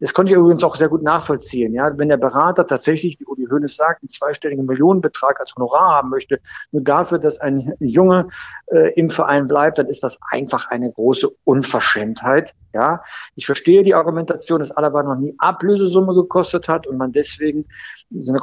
Das 0.00 0.12
konnte 0.12 0.32
ich 0.32 0.38
übrigens 0.38 0.62
auch 0.64 0.76
sehr 0.76 0.88
gut 0.88 1.02
nachvollziehen. 1.02 1.72
Ja, 1.72 1.96
wenn 1.96 2.08
der 2.08 2.18
Berater 2.18 2.66
tatsächlich, 2.66 3.18
wie 3.18 3.24
Uli 3.24 3.46
Hoeneß 3.50 3.76
sagt, 3.76 4.02
einen 4.02 4.10
zweistelligen 4.10 4.66
Millionenbetrag 4.66 5.40
als 5.40 5.54
Honorar 5.56 5.96
haben 5.96 6.10
möchte, 6.10 6.40
nur 6.72 6.82
dafür, 6.82 7.18
dass 7.18 7.40
ein 7.40 7.72
Junge 7.80 8.28
äh, 8.66 8.92
im 8.94 9.08
Verein 9.08 9.48
bleibt, 9.48 9.78
dann 9.78 9.86
ist 9.86 10.02
das 10.02 10.18
einfach 10.30 10.68
eine 10.70 10.92
große 10.92 11.30
Unverschämtheit. 11.44 12.54
Ja, 12.74 13.04
ich 13.36 13.46
verstehe 13.46 13.84
die 13.84 13.94
Argumentation, 13.94 14.58
dass 14.58 14.72
Alaba 14.72 15.04
noch 15.04 15.14
nie 15.14 15.34
Ablösesumme 15.38 16.12
gekostet 16.12 16.68
hat 16.68 16.88
und 16.88 16.96
man 16.96 17.12
deswegen 17.12 17.66
so 18.10 18.32
eine 18.32 18.40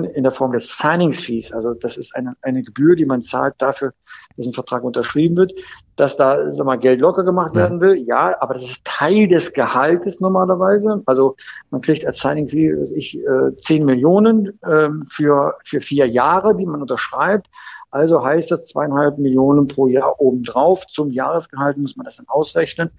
Kompensation 0.00 0.04
in 0.04 0.22
der 0.22 0.32
Form 0.32 0.52
des 0.52 0.76
Signings 0.76 1.20
Fees, 1.20 1.52
also 1.52 1.74
das 1.74 1.96
ist 1.96 2.14
eine, 2.14 2.34
eine 2.42 2.62
Gebühr, 2.62 2.96
die 2.96 3.04
man 3.04 3.22
zahlt 3.22 3.54
dafür, 3.58 3.92
dass 4.36 4.46
ein 4.46 4.52
Vertrag 4.52 4.84
unterschrieben 4.84 5.36
wird, 5.36 5.52
dass 5.96 6.16
da 6.16 6.52
sag 6.54 6.64
mal, 6.64 6.78
Geld 6.78 7.00
locker 7.00 7.24
gemacht 7.24 7.54
ja. 7.54 7.62
werden 7.62 7.80
will. 7.80 7.96
Ja, 7.96 8.36
aber 8.40 8.54
das 8.54 8.64
ist 8.64 8.84
Teil 8.84 9.28
des 9.28 9.52
Gehaltes 9.52 10.20
normalerweise. 10.20 11.02
Also 11.06 11.36
man 11.70 11.80
kriegt 11.80 12.06
als 12.06 12.18
Signing 12.18 12.48
Fee, 12.48 12.72
weiß 12.76 12.92
ich, 12.92 13.18
äh, 13.18 13.56
10 13.56 13.84
Millionen 13.84 14.58
ähm, 14.66 15.06
für, 15.10 15.56
für 15.64 15.80
vier 15.80 16.06
Jahre, 16.06 16.56
die 16.56 16.66
man 16.66 16.80
unterschreibt. 16.80 17.48
Also 17.92 18.24
heißt 18.24 18.52
das 18.52 18.66
zweieinhalb 18.66 19.18
Millionen 19.18 19.66
pro 19.66 19.88
Jahr 19.88 20.20
obendrauf. 20.20 20.86
Zum 20.86 21.10
Jahresgehalt 21.10 21.76
muss 21.76 21.96
man 21.96 22.04
das 22.04 22.16
dann 22.16 22.28
ausrechnen. 22.28 22.90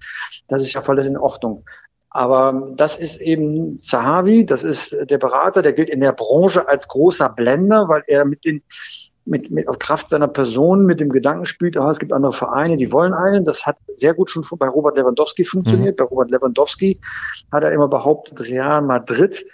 Das 0.48 0.62
ist 0.62 0.74
ja 0.74 0.82
völlig 0.82 1.06
in 1.06 1.16
Ordnung. 1.16 1.64
Aber 2.14 2.72
das 2.76 2.98
ist 2.98 3.20
eben 3.20 3.78
Zahavi, 3.78 4.44
das 4.44 4.64
ist 4.64 4.96
der 5.08 5.18
Berater, 5.18 5.62
der 5.62 5.72
gilt 5.72 5.88
in 5.88 6.00
der 6.00 6.12
Branche 6.12 6.68
als 6.68 6.88
großer 6.88 7.30
Blender, 7.30 7.88
weil 7.88 8.02
er 8.06 8.24
mit 8.24 8.44
den 8.44 8.62
mit, 9.24 9.50
mit 9.50 9.68
auf 9.68 9.78
Kraft 9.78 10.08
seiner 10.08 10.28
Person 10.28 10.84
mit 10.84 11.00
dem 11.00 11.10
Gedanken 11.10 11.46
spielt, 11.46 11.76
ah, 11.76 11.90
es 11.90 11.98
gibt 11.98 12.12
andere 12.12 12.32
Vereine, 12.32 12.76
die 12.76 12.90
wollen 12.90 13.14
einen. 13.14 13.44
Das 13.44 13.66
hat 13.66 13.76
sehr 13.96 14.14
gut 14.14 14.30
schon 14.30 14.44
bei 14.58 14.68
Robert 14.68 14.96
Lewandowski 14.96 15.44
funktioniert. 15.44 15.94
Mhm. 15.94 16.04
Bei 16.04 16.04
Robert 16.04 16.30
Lewandowski 16.30 16.98
hat 17.50 17.62
er 17.62 17.72
immer 17.72 17.88
behauptet, 17.88 18.40
Real 18.40 18.82
Madrid 18.82 19.44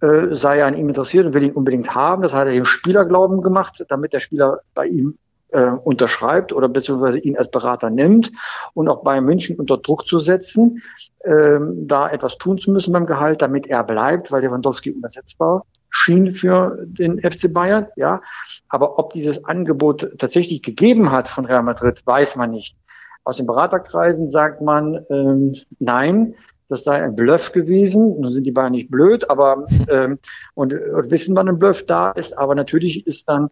äh, 0.00 0.34
sei 0.34 0.64
an 0.64 0.76
ihm 0.76 0.88
interessiert 0.88 1.26
und 1.26 1.34
will 1.34 1.44
ihn 1.44 1.52
unbedingt 1.52 1.94
haben. 1.94 2.22
Das 2.22 2.34
hat 2.34 2.46
er 2.46 2.52
dem 2.52 2.64
Spielerglauben 2.64 3.42
gemacht, 3.42 3.84
damit 3.88 4.12
der 4.12 4.20
Spieler 4.20 4.60
bei 4.74 4.86
ihm 4.86 5.18
äh, 5.50 5.70
unterschreibt 5.84 6.52
oder 6.52 6.68
beziehungsweise 6.68 7.18
ihn 7.18 7.36
als 7.36 7.50
Berater 7.50 7.90
nimmt 7.90 8.30
und 8.74 8.88
auch 8.88 9.02
bei 9.02 9.20
München 9.20 9.56
unter 9.56 9.78
Druck 9.78 10.06
zu 10.06 10.20
setzen, 10.20 10.82
ähm, 11.24 11.86
da 11.86 12.10
etwas 12.10 12.38
tun 12.38 12.58
zu 12.58 12.70
müssen 12.70 12.92
beim 12.92 13.06
Gehalt, 13.06 13.42
damit 13.42 13.66
er 13.66 13.84
bleibt, 13.84 14.30
weil 14.30 14.42
Lewandowski 14.42 14.92
unersetzbar 14.92 15.64
schien 15.90 16.34
für 16.34 16.78
den 16.84 17.20
FC 17.20 17.52
Bayern, 17.52 17.86
ja. 17.96 18.20
Aber 18.68 18.98
ob 18.98 19.12
dieses 19.12 19.44
Angebot 19.44 20.18
tatsächlich 20.18 20.62
gegeben 20.62 21.10
hat 21.10 21.28
von 21.28 21.46
Real 21.46 21.62
Madrid, 21.62 22.02
weiß 22.04 22.36
man 22.36 22.50
nicht. 22.50 22.76
Aus 23.24 23.36
den 23.36 23.46
Beraterkreisen 23.46 24.30
sagt 24.30 24.60
man, 24.60 25.04
ähm, 25.10 25.56
nein, 25.78 26.34
das 26.68 26.84
sei 26.84 27.02
ein 27.02 27.16
Bluff 27.16 27.52
gewesen. 27.52 28.20
Nun 28.20 28.32
sind 28.32 28.44
die 28.44 28.52
Bayern 28.52 28.72
nicht 28.72 28.90
blöd, 28.90 29.28
aber 29.30 29.66
ähm, 29.88 30.18
und, 30.54 30.72
und 30.72 31.10
wissen, 31.10 31.34
wann 31.34 31.48
ein 31.48 31.58
Bluff 31.58 31.86
da 31.86 32.10
ist. 32.10 32.36
Aber 32.36 32.54
natürlich 32.54 33.06
ist 33.06 33.28
dann 33.28 33.48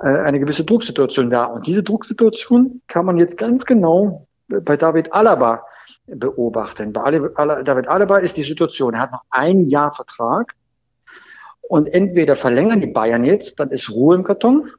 äh, 0.00 0.08
eine 0.08 0.40
gewisse 0.40 0.64
Drucksituation 0.64 1.30
da. 1.30 1.44
Und 1.44 1.66
diese 1.66 1.82
Drucksituation 1.82 2.82
kann 2.86 3.06
man 3.06 3.18
jetzt 3.18 3.36
ganz 3.38 3.64
genau 3.64 4.26
bei 4.48 4.76
David 4.76 5.12
Alaba 5.12 5.64
beobachten. 6.06 6.92
Bei 6.92 7.10
David 7.10 7.88
Alaba 7.88 8.18
ist 8.18 8.36
die 8.36 8.44
Situation, 8.44 8.94
er 8.94 9.00
hat 9.00 9.12
noch 9.12 9.24
ein 9.30 9.66
Jahr 9.66 9.92
Vertrag 9.92 10.54
und 11.62 11.86
entweder 11.86 12.34
verlängern 12.34 12.80
die 12.80 12.86
Bayern 12.86 13.24
jetzt, 13.24 13.60
dann 13.60 13.70
ist 13.70 13.90
Ruhe 13.90 14.16
im 14.16 14.24
Karton, 14.24 14.70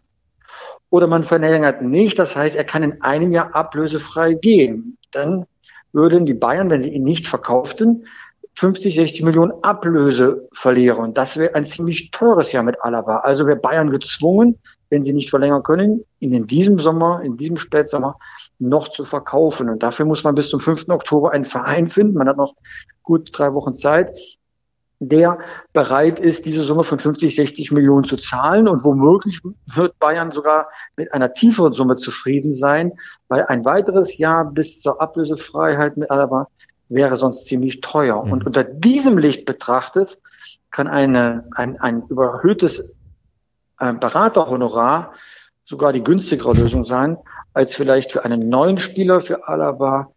oder 0.89 1.05
man 1.05 1.23
verlängert 1.23 1.83
nicht, 1.83 2.17
das 2.17 2.35
heißt, 2.35 2.55
er 2.55 2.63
kann 2.63 2.81
in 2.81 3.01
einem 3.03 3.31
Jahr 3.31 3.53
ablösefrei 3.53 4.33
gehen. 4.33 4.97
Dann 5.11 5.45
würden 5.93 6.25
die 6.25 6.33
Bayern, 6.33 6.69
wenn 6.69 6.83
sie 6.83 6.89
ihn 6.89 7.03
nicht 7.03 7.27
verkauften, 7.27 8.05
50, 8.55 8.95
60 8.95 9.23
Millionen 9.23 9.53
Ablöse 9.63 10.49
verlieren. 10.51 10.99
Und 10.99 11.17
das 11.17 11.37
wäre 11.37 11.55
ein 11.55 11.63
ziemlich 11.63 12.11
teures 12.11 12.51
Jahr 12.51 12.63
mit 12.63 12.83
Alaba. 12.83 13.19
Also 13.19 13.47
wäre 13.47 13.57
Bayern 13.57 13.89
gezwungen, 13.89 14.57
wenn 14.89 15.03
sie 15.03 15.13
nicht 15.13 15.29
verlängern 15.29 15.63
können, 15.63 16.03
ihn 16.19 16.33
in 16.33 16.45
diesem 16.45 16.77
Sommer, 16.77 17.21
in 17.23 17.37
diesem 17.37 17.57
Spätsommer 17.57 18.17
noch 18.57 18.89
zu 18.89 19.05
verkaufen. 19.05 19.69
Und 19.69 19.81
dafür 19.81 20.05
muss 20.05 20.25
man 20.25 20.35
bis 20.35 20.49
zum 20.49 20.59
5. 20.59 20.89
Oktober 20.89 21.31
einen 21.31 21.45
Verein 21.45 21.89
finden. 21.89 22.17
Man 22.17 22.27
hat 22.27 22.37
noch 22.37 22.53
gut 23.03 23.29
drei 23.31 23.53
Wochen 23.53 23.75
Zeit, 23.75 24.19
der 24.99 25.39
bereit 25.71 26.19
ist, 26.19 26.45
diese 26.45 26.63
Summe 26.63 26.83
von 26.83 26.99
50, 26.99 27.35
60 27.35 27.71
Millionen 27.71 28.03
zu 28.03 28.17
zahlen. 28.17 28.67
Und 28.67 28.83
womöglich 28.83 29.39
wird 29.73 29.97
Bayern 29.99 30.31
sogar 30.31 30.67
mit 30.97 31.13
einer 31.13 31.33
tieferen 31.33 31.73
Summe 31.73 31.95
zufrieden 31.95 32.53
sein, 32.53 32.93
weil 33.29 33.45
ein 33.45 33.63
weiteres 33.63 34.17
Jahr 34.17 34.45
bis 34.45 34.81
zur 34.81 35.01
Ablösefreiheit 35.01 35.97
mit 35.97 36.11
Alaba 36.11 36.47
wäre 36.89 37.15
sonst 37.15 37.45
ziemlich 37.45 37.81
teuer. 37.81 38.25
Mhm. 38.25 38.31
Und 38.31 38.45
unter 38.45 38.63
diesem 38.63 39.17
Licht 39.17 39.45
betrachtet 39.45 40.17
kann 40.71 40.87
eine, 40.87 41.45
ein, 41.51 41.79
ein 41.79 42.03
überhöhtes 42.09 42.91
äh, 43.79 43.93
Beraterhonorar 43.93 45.13
sogar 45.65 45.93
die 45.93 46.03
günstigere 46.03 46.53
Lösung 46.53 46.83
sein, 46.83 47.17
als 47.53 47.75
vielleicht 47.75 48.11
für 48.11 48.25
einen 48.25 48.49
neuen 48.49 48.77
Spieler, 48.77 49.21
für 49.21 49.47
Alaba, 49.47 50.11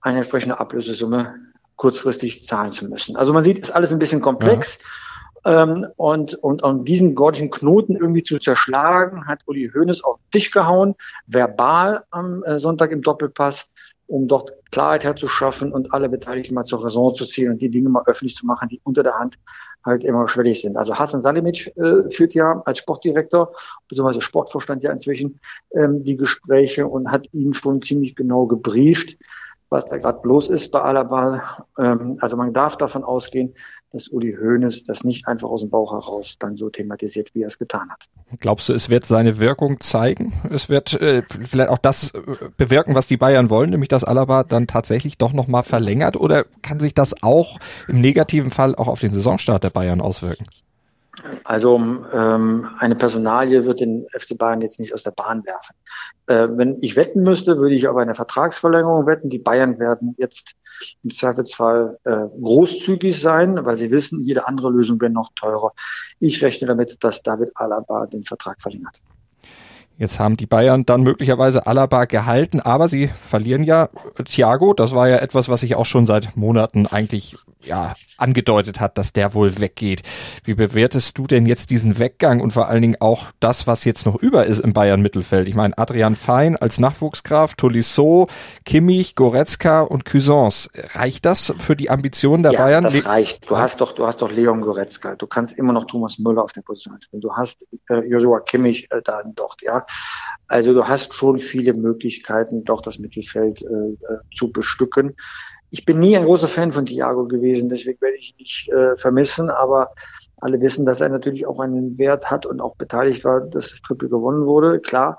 eine 0.00 0.18
entsprechende 0.18 0.58
Ablösesumme 0.58 1.34
kurzfristig 1.76 2.46
zahlen 2.46 2.72
zu 2.72 2.86
müssen. 2.86 3.16
Also 3.16 3.32
man 3.32 3.42
sieht, 3.42 3.58
es 3.58 3.68
ist 3.68 3.74
alles 3.74 3.92
ein 3.92 3.98
bisschen 3.98 4.20
komplex. 4.20 4.78
Ja. 5.44 5.62
Ähm, 5.62 5.86
und, 5.96 6.34
und 6.34 6.62
um 6.62 6.84
diesen 6.84 7.14
gordischen 7.14 7.50
Knoten 7.50 7.96
irgendwie 7.96 8.22
zu 8.22 8.38
zerschlagen, 8.38 9.26
hat 9.26 9.42
Uli 9.46 9.70
Hoeneß 9.74 10.02
auf 10.02 10.16
den 10.16 10.30
Tisch 10.30 10.50
gehauen, 10.50 10.94
verbal 11.26 12.04
am 12.10 12.42
äh, 12.44 12.58
Sonntag 12.58 12.92
im 12.92 13.02
Doppelpass, 13.02 13.70
um 14.06 14.26
dort 14.26 14.52
Klarheit 14.70 15.04
herzuschaffen 15.04 15.72
und 15.72 15.92
alle 15.92 16.08
Beteiligten 16.08 16.54
mal 16.54 16.64
zur 16.64 16.82
Raison 16.82 17.14
zu 17.14 17.26
ziehen 17.26 17.50
und 17.50 17.60
die 17.60 17.70
Dinge 17.70 17.90
mal 17.90 18.02
öffentlich 18.06 18.36
zu 18.36 18.46
machen, 18.46 18.68
die 18.68 18.80
unter 18.84 19.02
der 19.02 19.18
Hand 19.18 19.38
halt 19.84 20.02
immer 20.02 20.28
schwellig 20.28 20.62
sind. 20.62 20.76
Also 20.76 20.98
Hassan 20.98 21.22
Salimic 21.22 21.76
äh, 21.76 22.10
führt 22.10 22.34
ja 22.34 22.62
als 22.64 22.78
Sportdirektor, 22.78 23.52
beziehungsweise 23.88 24.22
Sportvorstand 24.22 24.82
ja 24.82 24.90
inzwischen 24.90 25.40
ähm, 25.74 26.02
die 26.04 26.16
Gespräche 26.16 26.86
und 26.86 27.10
hat 27.10 27.28
ihn 27.32 27.52
schon 27.52 27.82
ziemlich 27.82 28.16
genau 28.16 28.46
gebrieft, 28.46 29.18
was 29.74 29.86
da 29.86 29.98
gerade 29.98 30.20
bloß 30.20 30.48
ist 30.50 30.70
bei 30.70 30.80
Alaba. 30.80 31.66
Ähm, 31.78 32.16
also 32.20 32.36
man 32.36 32.52
darf 32.52 32.76
davon 32.76 33.02
ausgehen, 33.02 33.54
dass 33.92 34.08
Uli 34.08 34.36
Hoeneß 34.40 34.84
das 34.84 35.04
nicht 35.04 35.26
einfach 35.26 35.48
aus 35.48 35.60
dem 35.60 35.70
Bauch 35.70 35.92
heraus 35.92 36.36
dann 36.38 36.56
so 36.56 36.70
thematisiert, 36.70 37.34
wie 37.34 37.42
er 37.42 37.48
es 37.48 37.58
getan 37.58 37.90
hat. 37.90 38.04
Glaubst 38.40 38.68
du, 38.68 38.72
es 38.72 38.88
wird 38.88 39.04
seine 39.04 39.38
Wirkung 39.38 39.80
zeigen? 39.80 40.32
Es 40.50 40.68
wird 40.68 40.94
äh, 41.00 41.22
vielleicht 41.28 41.70
auch 41.70 41.78
das 41.78 42.14
äh, 42.14 42.20
bewirken, 42.56 42.94
was 42.94 43.06
die 43.06 43.16
Bayern 43.16 43.50
wollen, 43.50 43.70
nämlich 43.70 43.88
dass 43.88 44.04
Alaba 44.04 44.44
dann 44.44 44.68
tatsächlich 44.68 45.18
doch 45.18 45.32
nochmal 45.32 45.64
verlängert? 45.64 46.16
Oder 46.16 46.44
kann 46.62 46.78
sich 46.78 46.94
das 46.94 47.22
auch 47.22 47.58
im 47.88 48.00
negativen 48.00 48.50
Fall 48.50 48.76
auch 48.76 48.88
auf 48.88 49.00
den 49.00 49.12
Saisonstart 49.12 49.64
der 49.64 49.70
Bayern 49.70 50.00
auswirken? 50.00 50.46
Also 51.44 51.76
ähm, 51.76 52.68
eine 52.78 52.96
Personalie 52.96 53.64
wird 53.64 53.80
den 53.80 54.06
FC 54.12 54.36
Bayern 54.36 54.60
jetzt 54.60 54.80
nicht 54.80 54.94
aus 54.94 55.02
der 55.02 55.12
Bahn 55.12 55.44
werfen. 55.44 55.74
Äh, 56.26 56.48
wenn 56.56 56.82
ich 56.82 56.96
wetten 56.96 57.22
müsste, 57.22 57.58
würde 57.58 57.74
ich 57.74 57.86
auf 57.88 57.96
eine 57.96 58.14
Vertragsverlängerung 58.14 59.06
wetten. 59.06 59.30
Die 59.30 59.38
Bayern 59.38 59.78
werden 59.78 60.14
jetzt 60.18 60.54
im 61.02 61.10
Zweifelsfall 61.10 61.98
äh, 62.04 62.26
großzügig 62.40 63.20
sein, 63.20 63.64
weil 63.64 63.76
sie 63.76 63.90
wissen, 63.90 64.22
jede 64.24 64.46
andere 64.48 64.70
Lösung 64.70 65.00
wäre 65.00 65.12
noch 65.12 65.30
teurer. 65.34 65.72
Ich 66.18 66.42
rechne 66.42 66.66
damit, 66.66 67.02
dass 67.04 67.22
David 67.22 67.52
Alaba 67.54 68.06
den 68.06 68.24
Vertrag 68.24 68.60
verlängert. 68.60 69.00
Jetzt 69.96 70.18
haben 70.18 70.36
die 70.36 70.46
Bayern 70.46 70.84
dann 70.84 71.02
möglicherweise 71.02 71.68
Alaba 71.68 72.06
gehalten, 72.06 72.60
aber 72.60 72.88
sie 72.88 73.06
verlieren 73.08 73.62
ja 73.62 73.90
Thiago. 74.24 74.74
Das 74.74 74.92
war 74.92 75.08
ja 75.08 75.18
etwas, 75.18 75.48
was 75.48 75.60
sich 75.60 75.76
auch 75.76 75.86
schon 75.86 76.04
seit 76.04 76.36
Monaten 76.36 76.86
eigentlich 76.86 77.36
ja 77.62 77.94
angedeutet 78.18 78.80
hat, 78.80 78.98
dass 78.98 79.12
der 79.12 79.34
wohl 79.34 79.58
weggeht. 79.60 80.02
Wie 80.44 80.54
bewertest 80.54 81.16
du 81.18 81.26
denn 81.26 81.46
jetzt 81.46 81.70
diesen 81.70 81.98
Weggang 81.98 82.40
und 82.40 82.52
vor 82.52 82.68
allen 82.68 82.82
Dingen 82.82 82.96
auch 83.00 83.26
das, 83.40 83.66
was 83.66 83.84
jetzt 83.84 84.04
noch 84.04 84.16
über 84.16 84.46
ist 84.46 84.58
im 84.58 84.72
Bayern 84.72 85.00
Mittelfeld? 85.00 85.48
Ich 85.48 85.54
meine, 85.54 85.76
Adrian 85.78 86.16
Fein 86.16 86.56
als 86.56 86.80
Nachwuchskraft, 86.80 87.58
Tolisso, 87.58 88.28
Kimmich, 88.64 89.14
Goretzka 89.14 89.82
und 89.82 90.04
Cuisance. 90.04 90.70
Reicht 90.94 91.24
das 91.24 91.54
für 91.58 91.76
die 91.76 91.90
Ambitionen 91.90 92.42
der 92.42 92.52
ja, 92.52 92.58
Bayern? 92.58 92.84
Das 92.84 93.04
reicht. 93.04 93.48
Du 93.48 93.56
hast 93.56 93.80
doch, 93.80 93.92
du 93.92 94.06
hast 94.06 94.22
doch 94.22 94.30
Leon 94.30 94.60
Goretzka. 94.60 95.14
Du 95.14 95.26
kannst 95.26 95.56
immer 95.56 95.72
noch 95.72 95.86
Thomas 95.86 96.18
Müller 96.18 96.42
auf 96.42 96.52
der 96.52 96.62
Position 96.62 97.00
spielen. 97.00 97.22
Du 97.22 97.32
hast 97.32 97.66
äh, 97.88 98.00
Joshua 98.06 98.40
Kimmich 98.40 98.90
äh, 98.90 99.00
da 99.02 99.22
dort, 99.24 99.62
ja. 99.62 99.83
Also 100.46 100.74
du 100.74 100.86
hast 100.86 101.14
schon 101.14 101.38
viele 101.38 101.72
Möglichkeiten, 101.72 102.64
doch 102.64 102.82
das 102.82 102.98
Mittelfeld 102.98 103.62
äh, 103.62 103.66
äh 103.66 104.18
zu 104.36 104.52
bestücken. 104.52 105.16
Ich 105.70 105.84
bin 105.84 105.98
nie 105.98 106.16
ein 106.16 106.26
großer 106.26 106.48
Fan 106.48 106.72
von 106.72 106.86
Thiago 106.86 107.26
gewesen, 107.26 107.68
deswegen 107.68 108.00
werde 108.00 108.16
ich 108.16 108.30
ihn 108.30 108.36
nicht 108.38 108.68
äh, 108.68 108.96
vermissen, 108.96 109.50
aber 109.50 109.94
alle 110.36 110.60
wissen, 110.60 110.86
dass 110.86 111.00
er 111.00 111.08
natürlich 111.08 111.46
auch 111.46 111.58
einen 111.58 111.98
Wert 111.98 112.30
hat 112.30 112.46
und 112.46 112.60
auch 112.60 112.76
beteiligt 112.76 113.24
war, 113.24 113.40
dass 113.40 113.70
das 113.70 113.80
Triple 113.80 114.08
gewonnen 114.08 114.46
wurde, 114.46 114.78
klar. 114.80 115.18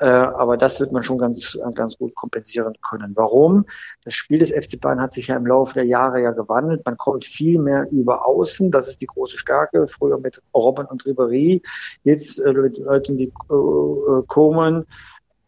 Äh, 0.00 0.06
aber 0.06 0.56
das 0.56 0.80
wird 0.80 0.90
man 0.90 1.02
schon 1.02 1.18
ganz, 1.18 1.56
ganz 1.74 1.96
gut 1.96 2.14
kompensieren 2.14 2.74
können. 2.88 3.12
Warum? 3.14 3.66
Das 4.04 4.14
Spiel 4.14 4.40
des 4.40 4.50
FC 4.50 4.80
Bayern 4.80 5.00
hat 5.00 5.12
sich 5.12 5.28
ja 5.28 5.36
im 5.36 5.46
Laufe 5.46 5.74
der 5.74 5.84
Jahre 5.84 6.20
ja 6.20 6.32
gewandelt. 6.32 6.84
Man 6.84 6.96
kommt 6.96 7.24
viel 7.24 7.58
mehr 7.58 7.86
über 7.92 8.26
Außen. 8.26 8.70
Das 8.70 8.88
ist 8.88 9.00
die 9.00 9.06
große 9.06 9.38
Stärke. 9.38 9.86
Früher 9.86 10.18
mit 10.18 10.42
Robben 10.54 10.86
und 10.86 11.04
Ribéry. 11.04 11.62
Jetzt 12.02 12.40
äh, 12.40 12.52
mit 12.52 12.78
Leuten 12.78 13.16
wie 13.16 13.24
äh, 13.26 14.22
Koman, 14.26 14.86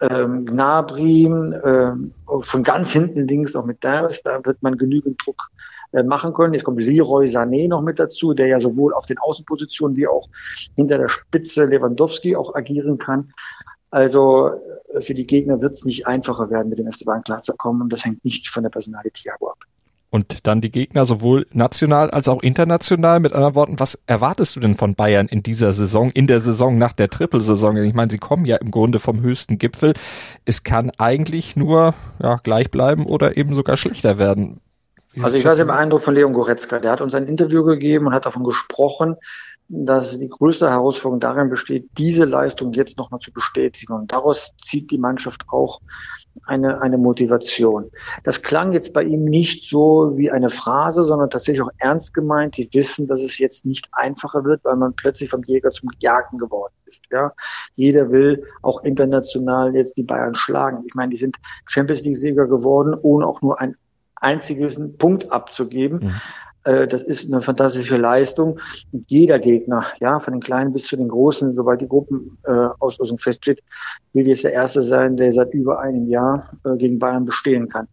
ähm, 0.00 0.46
Gnabry, 0.46 1.24
äh, 1.24 1.92
von 2.42 2.62
ganz 2.62 2.92
hinten 2.92 3.26
links 3.26 3.56
auch 3.56 3.64
mit 3.64 3.82
Davis, 3.82 4.22
da 4.22 4.44
wird 4.44 4.62
man 4.62 4.78
genügend 4.78 5.20
Druck 5.24 5.50
machen 6.04 6.34
können. 6.34 6.52
Jetzt 6.52 6.64
kommt 6.64 6.82
Leroy 6.82 7.28
Sané 7.28 7.66
noch 7.66 7.80
mit 7.80 7.98
dazu, 7.98 8.34
der 8.34 8.46
ja 8.46 8.60
sowohl 8.60 8.92
auf 8.92 9.06
den 9.06 9.16
Außenpositionen 9.16 9.96
wie 9.96 10.06
auch 10.06 10.28
hinter 10.76 10.98
der 10.98 11.08
Spitze 11.08 11.64
Lewandowski 11.64 12.36
auch 12.36 12.54
agieren 12.54 12.98
kann. 12.98 13.32
Also 13.90 14.50
äh, 14.94 15.00
für 15.00 15.14
die 15.14 15.26
Gegner 15.26 15.60
wird 15.60 15.74
es 15.74 15.84
nicht 15.84 16.06
einfacher 16.06 16.50
werden, 16.50 16.68
mit 16.68 16.78
dem 16.78 16.90
FC 16.90 17.04
Bayern 17.04 17.22
klarzukommen 17.22 17.82
und 17.82 17.92
das 17.92 18.04
hängt 18.04 18.24
nicht 18.24 18.48
von 18.48 18.62
der 18.62 18.70
Personalie 18.70 19.12
Thiago 19.12 19.50
ab. 19.50 19.58
Und 20.10 20.46
dann 20.46 20.62
die 20.62 20.70
Gegner 20.70 21.04
sowohl 21.04 21.46
national 21.52 22.10
als 22.10 22.28
auch 22.28 22.42
international. 22.42 23.20
Mit 23.20 23.34
anderen 23.34 23.54
Worten, 23.54 23.78
was 23.78 24.02
erwartest 24.06 24.56
du 24.56 24.60
denn 24.60 24.74
von 24.74 24.94
Bayern 24.94 25.26
in 25.26 25.42
dieser 25.42 25.74
Saison, 25.74 26.10
in 26.10 26.26
der 26.26 26.40
Saison 26.40 26.78
nach 26.78 26.94
der 26.94 27.10
Trippelsaison? 27.10 27.76
Ich 27.76 27.92
meine, 27.92 28.10
sie 28.10 28.16
kommen 28.16 28.46
ja 28.46 28.56
im 28.56 28.70
Grunde 28.70 29.00
vom 29.00 29.20
höchsten 29.20 29.58
Gipfel. 29.58 29.92
Es 30.46 30.62
kann 30.62 30.90
eigentlich 30.96 31.56
nur 31.56 31.92
ja, 32.22 32.36
gleich 32.36 32.70
bleiben 32.70 33.04
oder 33.04 33.36
eben 33.36 33.54
sogar 33.54 33.76
schlechter 33.76 34.18
werden. 34.18 34.60
also 35.22 35.36
ich 35.36 35.44
war 35.44 35.54
sehr 35.54 35.66
beeindruckt 35.66 36.04
von 36.04 36.14
Leon 36.14 36.32
Goretzka. 36.32 36.78
Der 36.78 36.92
hat 36.92 37.02
uns 37.02 37.14
ein 37.14 37.26
Interview 37.26 37.62
gegeben 37.64 38.06
und 38.06 38.14
hat 38.14 38.24
davon 38.24 38.44
gesprochen, 38.44 39.16
dass 39.68 40.18
die 40.18 40.28
größte 40.28 40.70
Herausforderung 40.70 41.20
darin 41.20 41.50
besteht, 41.50 41.90
diese 41.98 42.24
Leistung 42.24 42.72
jetzt 42.72 42.96
nochmal 42.96 43.20
zu 43.20 43.32
bestätigen. 43.32 43.92
Und 43.92 44.10
daraus 44.10 44.56
zieht 44.56 44.90
die 44.90 44.98
Mannschaft 44.98 45.44
auch 45.48 45.80
eine, 46.46 46.80
eine 46.80 46.96
Motivation. 46.96 47.90
Das 48.24 48.42
klang 48.42 48.72
jetzt 48.72 48.94
bei 48.94 49.02
ihm 49.02 49.24
nicht 49.24 49.68
so 49.68 50.16
wie 50.16 50.30
eine 50.30 50.48
Phrase, 50.48 51.04
sondern 51.04 51.28
tatsächlich 51.28 51.62
auch 51.62 51.72
ernst 51.78 52.14
gemeint. 52.14 52.56
Die 52.56 52.68
wissen, 52.72 53.06
dass 53.06 53.20
es 53.20 53.38
jetzt 53.38 53.66
nicht 53.66 53.88
einfacher 53.92 54.44
wird, 54.44 54.64
weil 54.64 54.76
man 54.76 54.94
plötzlich 54.94 55.28
vom 55.28 55.42
Jäger 55.42 55.70
zum 55.70 55.90
Jagden 55.98 56.38
geworden 56.38 56.72
ist. 56.86 57.04
Ja, 57.10 57.32
jeder 57.74 58.10
will 58.10 58.44
auch 58.62 58.82
international 58.84 59.74
jetzt 59.74 59.96
die 59.98 60.02
Bayern 60.02 60.34
schlagen. 60.34 60.84
Ich 60.86 60.94
meine, 60.94 61.10
die 61.10 61.18
sind 61.18 61.36
Champions 61.66 62.02
League 62.02 62.16
Sieger 62.16 62.46
geworden, 62.46 62.96
ohne 63.02 63.26
auch 63.26 63.42
nur 63.42 63.60
einen 63.60 63.76
einzigen 64.16 64.96
Punkt 64.96 65.30
abzugeben. 65.30 66.00
Mhm. 66.00 66.14
Äh, 66.64 66.86
das 66.88 67.02
ist 67.02 67.32
eine 67.32 67.42
fantastische 67.42 67.96
Leistung. 67.96 68.58
Und 68.92 69.04
jeder 69.08 69.38
Gegner, 69.38 69.86
ja, 70.00 70.20
von 70.20 70.34
den 70.34 70.42
Kleinen 70.42 70.72
bis 70.72 70.84
zu 70.86 70.96
den 70.96 71.08
Großen, 71.08 71.54
sobald 71.54 71.80
die 71.80 71.88
Gruppenauslosung 71.88 73.18
äh, 73.18 73.22
feststeht, 73.22 73.62
will 74.12 74.28
jetzt 74.28 74.44
der 74.44 74.52
Erste 74.52 74.82
sein, 74.82 75.16
der 75.16 75.32
seit 75.32 75.52
über 75.54 75.80
einem 75.80 76.08
Jahr 76.08 76.50
äh, 76.64 76.76
gegen 76.76 76.98
Bayern 76.98 77.24
bestehen 77.24 77.68
kann. 77.68 77.88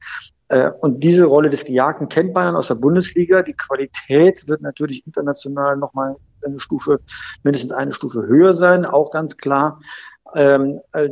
Und 0.81 1.03
diese 1.03 1.23
Rolle 1.23 1.49
des 1.49 1.65
Gejagten 1.65 2.07
kennt 2.07 2.35
Bayern 2.35 2.55
aus 2.55 2.67
der 2.67 2.75
Bundesliga. 2.75 3.41
Die 3.41 3.55
Qualität 3.55 4.47
wird 4.47 4.61
natürlich 4.61 5.03
international 5.07 5.75
nochmal 5.75 6.17
eine 6.45 6.59
Stufe, 6.59 6.99
mindestens 7.41 7.71
eine 7.71 7.91
Stufe 7.91 8.27
höher 8.27 8.53
sein, 8.53 8.85
auch 8.85 9.09
ganz 9.09 9.37
klar. 9.37 9.79
Ähm, 10.35 10.81
äh, 10.91 11.09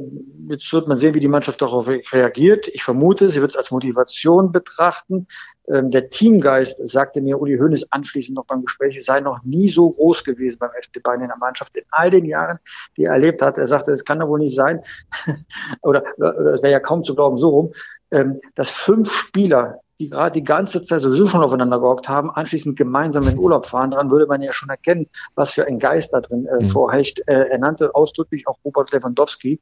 jetzt 0.50 0.72
wird 0.74 0.88
man 0.88 0.98
sehen, 0.98 1.14
wie 1.14 1.20
die 1.20 1.28
Mannschaft 1.28 1.62
darauf 1.62 1.88
reagiert. 1.88 2.68
Ich 2.68 2.84
vermute, 2.84 3.30
sie 3.30 3.40
wird 3.40 3.52
es 3.52 3.58
als 3.58 3.72
Motivation 3.72 4.52
betrachten. 4.52 5.28
Ähm, 5.70 5.92
der 5.92 6.10
Teamgeist, 6.10 6.78
sagte 6.90 7.22
mir 7.22 7.40
Uli 7.40 7.58
Hoeneß 7.58 7.92
anschließend 7.92 8.36
noch 8.36 8.46
beim 8.46 8.64
Gespräch, 8.66 9.04
sei 9.04 9.22
noch 9.22 9.44
nie 9.44 9.70
so 9.70 9.92
groß 9.92 10.24
gewesen 10.24 10.60
beim 10.60 10.72
FC 10.72 11.02
Bayern 11.02 11.22
in 11.22 11.28
der 11.28 11.38
Mannschaft 11.38 11.76
in 11.78 11.84
all 11.92 12.10
den 12.10 12.26
Jahren, 12.26 12.60
die 12.98 13.06
er 13.06 13.14
erlebt 13.14 13.42
hat. 13.42 13.58
Er 13.58 13.68
sagte, 13.68 13.92
es 13.92 14.04
kann 14.04 14.20
doch 14.20 14.28
wohl 14.28 14.40
nicht 14.40 14.56
sein, 14.56 14.82
oder 15.82 16.04
es 16.18 16.62
wäre 16.62 16.72
ja 16.72 16.80
kaum 16.80 17.04
zu 17.04 17.16
glauben, 17.16 17.38
so 17.38 17.50
rum, 17.50 17.74
ähm, 18.12 18.42
dass 18.56 18.70
fünf 18.70 19.12
Spieler 19.12 19.80
die 20.00 20.10
gerade 20.10 20.34
die 20.34 20.44
ganze 20.44 20.84
Zeit 20.84 21.02
sowieso 21.02 21.28
schon 21.28 21.44
aufeinander 21.44 21.80
gehockt 21.80 22.10
haben, 22.10 22.32
anschließend 22.32 22.78
gemeinsam 22.78 23.28
in 23.28 23.38
Urlaub 23.38 23.68
fahren. 23.68 23.92
Daran 23.92 24.10
würde 24.10 24.26
man 24.26 24.42
ja 24.42 24.52
schon 24.52 24.70
erkennen, 24.70 25.08
was 25.36 25.52
für 25.52 25.66
ein 25.68 25.80
Geist 25.80 26.14
da 26.14 26.22
drin 26.22 26.48
äh, 26.48 26.64
mhm. 26.64 26.70
vorherrscht. 26.70 27.22
Äh, 27.28 27.50
er 27.50 27.58
nannte 27.60 27.94
ausdrücklich 27.94 28.48
auch 28.48 28.58
Robert 28.66 28.92
Lewandowski, 28.92 29.62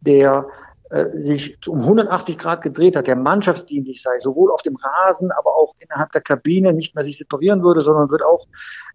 der 0.00 0.46
sich 1.14 1.56
um 1.66 1.80
180 1.80 2.36
Grad 2.36 2.60
gedreht 2.60 2.96
hat, 2.96 3.06
der 3.06 3.16
mannschaftsdienlich 3.16 4.02
sei, 4.02 4.18
sowohl 4.20 4.50
auf 4.52 4.60
dem 4.60 4.76
Rasen, 4.76 5.30
aber 5.30 5.54
auch 5.56 5.74
innerhalb 5.78 6.12
der 6.12 6.20
Kabine 6.20 6.74
nicht 6.74 6.94
mehr 6.94 7.02
sich 7.02 7.16
separieren 7.16 7.62
würde, 7.62 7.80
sondern 7.80 8.10
wird 8.10 8.22
auch 8.22 8.46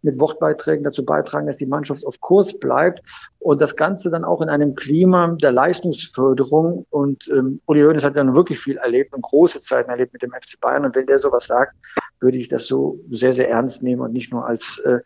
mit 0.03 0.19
Wortbeiträgen 0.19 0.83
dazu 0.83 1.03
beitragen, 1.03 1.47
dass 1.47 1.57
die 1.57 1.65
Mannschaft 1.65 2.05
auf 2.05 2.19
Kurs 2.19 2.59
bleibt 2.59 3.01
und 3.39 3.61
das 3.61 3.75
Ganze 3.75 4.11
dann 4.11 4.25
auch 4.25 4.41
in 4.41 4.49
einem 4.49 4.75
Klima 4.75 5.35
der 5.41 5.51
Leistungsförderung 5.51 6.85
und 6.91 7.27
ähm, 7.29 7.61
Uli 7.65 7.81
Hoeneß 7.81 8.03
hat 8.03 8.15
dann 8.15 8.35
wirklich 8.35 8.59
viel 8.59 8.77
erlebt 8.77 9.15
und 9.15 9.23
große 9.23 9.61
Zeiten 9.61 9.89
erlebt 9.89 10.13
mit 10.13 10.21
dem 10.21 10.31
FC 10.31 10.59
Bayern 10.61 10.85
und 10.85 10.95
wenn 10.95 11.07
der 11.07 11.17
sowas 11.17 11.47
sagt, 11.47 11.75
würde 12.19 12.37
ich 12.37 12.47
das 12.47 12.67
so 12.67 12.99
sehr, 13.09 13.33
sehr 13.33 13.49
ernst 13.49 13.81
nehmen 13.81 14.01
und 14.01 14.13
nicht 14.13 14.31
nur 14.31 14.45
als, 14.45 14.79
äh, 14.85 14.99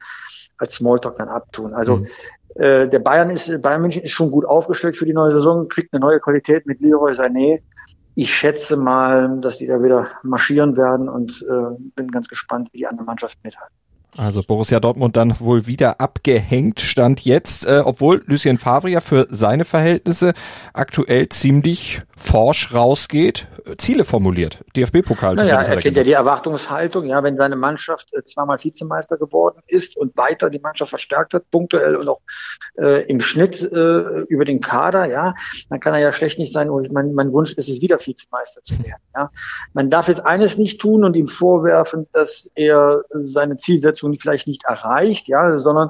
als 0.58 0.75
Smalltalk 0.75 1.15
dann 1.15 1.30
abtun. 1.30 1.73
Also 1.73 1.97
mhm. 1.97 2.08
Äh, 2.56 2.88
der 2.90 3.00
Bayern 3.00 3.30
ist, 3.30 3.62
Bayern 3.62 3.82
München 3.82 4.04
ist 4.04 4.12
schon 4.12 4.32
gut 4.32 4.46
aufgestellt 4.46 4.98
für 4.98 5.06
die 5.06 5.14
neue 5.14 5.34
Saison, 5.34 5.68
kriegt 5.68 5.94
eine 5.94 6.02
neue 6.02 6.20
Qualität 6.20 6.66
mit 6.66 6.82
Leroy 6.82 7.14
Sané. 7.14 7.62
Ich 8.16 8.34
schätze 8.34 8.76
mal, 8.76 9.40
dass 9.40 9.58
die 9.58 9.68
da 9.68 9.82
wieder 9.82 10.08
marschieren 10.24 10.76
werden 10.76 11.08
und 11.08 11.46
äh, 11.50 11.82
bin 11.96 12.10
ganz 12.10 12.28
gespannt, 12.28 12.70
wie 12.74 12.80
die 12.80 12.88
andere 12.88 13.06
Mannschaft 13.06 13.38
mithalten. 13.44 13.74
Also 14.18 14.44
Borussia 14.44 14.82
Dortmund 14.82 15.16
dann 15.16 15.40
wohl 15.40 15.68
wieder 15.68 16.02
abgehängt, 16.02 16.82
stand 16.82 17.24
jetzt, 17.24 17.66
äh, 17.66 17.82
obwohl 17.84 18.22
Lucien 18.26 18.58
Favre 18.58 18.90
ja 18.90 19.00
für 19.00 19.28
seine 19.30 19.64
Verhältnisse 19.64 20.34
aktuell 20.74 21.30
ziemlich 21.30 22.02
forsch 22.22 22.74
rausgeht, 22.74 23.48
Ziele 23.78 24.04
formuliert. 24.04 24.64
DFB-Pokal. 24.76 25.36
Naja, 25.36 25.62
er 25.62 25.78
kennt 25.78 25.98
ja 25.98 26.04
die 26.04 26.12
Erwartungshaltung, 26.12 27.06
ja, 27.06 27.24
wenn 27.24 27.36
seine 27.38 27.56
Mannschaft 27.56 28.14
äh, 28.14 28.24
zweimal 28.24 28.64
Vizemeister 28.64 29.18
geworden 29.18 29.62
ist 29.68 29.98
und 29.98 30.16
weiter 30.18 30.50
die 30.50 30.60
Mannschaft 30.60 30.90
verstärkt 30.90 31.34
hat, 31.34 31.50
punktuell 31.52 31.96
und 31.96 32.08
auch 32.08 32.22
äh, 32.78 33.04
im 33.08 33.20
Schnitt 33.22 33.62
äh, 33.62 34.22
über 34.28 34.46
den 34.46 34.62
Kader, 34.62 35.06
ja, 35.06 35.34
dann 35.70 35.80
kann 35.80 35.94
er 35.94 36.00
ja 36.00 36.14
schlecht 36.14 36.40
nicht 36.40 36.54
sein, 36.54 36.70
und 36.70 36.92
mein, 36.92 37.14
mein 37.14 37.32
Wunsch 37.32 37.54
ist 37.54 37.70
es, 37.70 37.82
wieder 37.82 38.00
Vizemeister 38.00 38.62
zu 38.64 38.78
werden. 38.80 39.02
Ja. 39.16 39.32
Man 39.74 39.90
darf 39.90 40.08
jetzt 40.08 40.26
eines 40.26 40.58
nicht 40.58 40.80
tun 40.80 41.04
und 41.04 41.16
ihm 41.16 41.28
vorwerfen, 41.28 42.08
dass 42.14 42.50
er 42.56 43.04
seine 43.12 43.58
Zielsetzung 43.58 44.18
vielleicht 44.20 44.48
nicht 44.48 44.64
erreicht, 44.66 45.28
ja, 45.28 45.58
sondern 45.58 45.90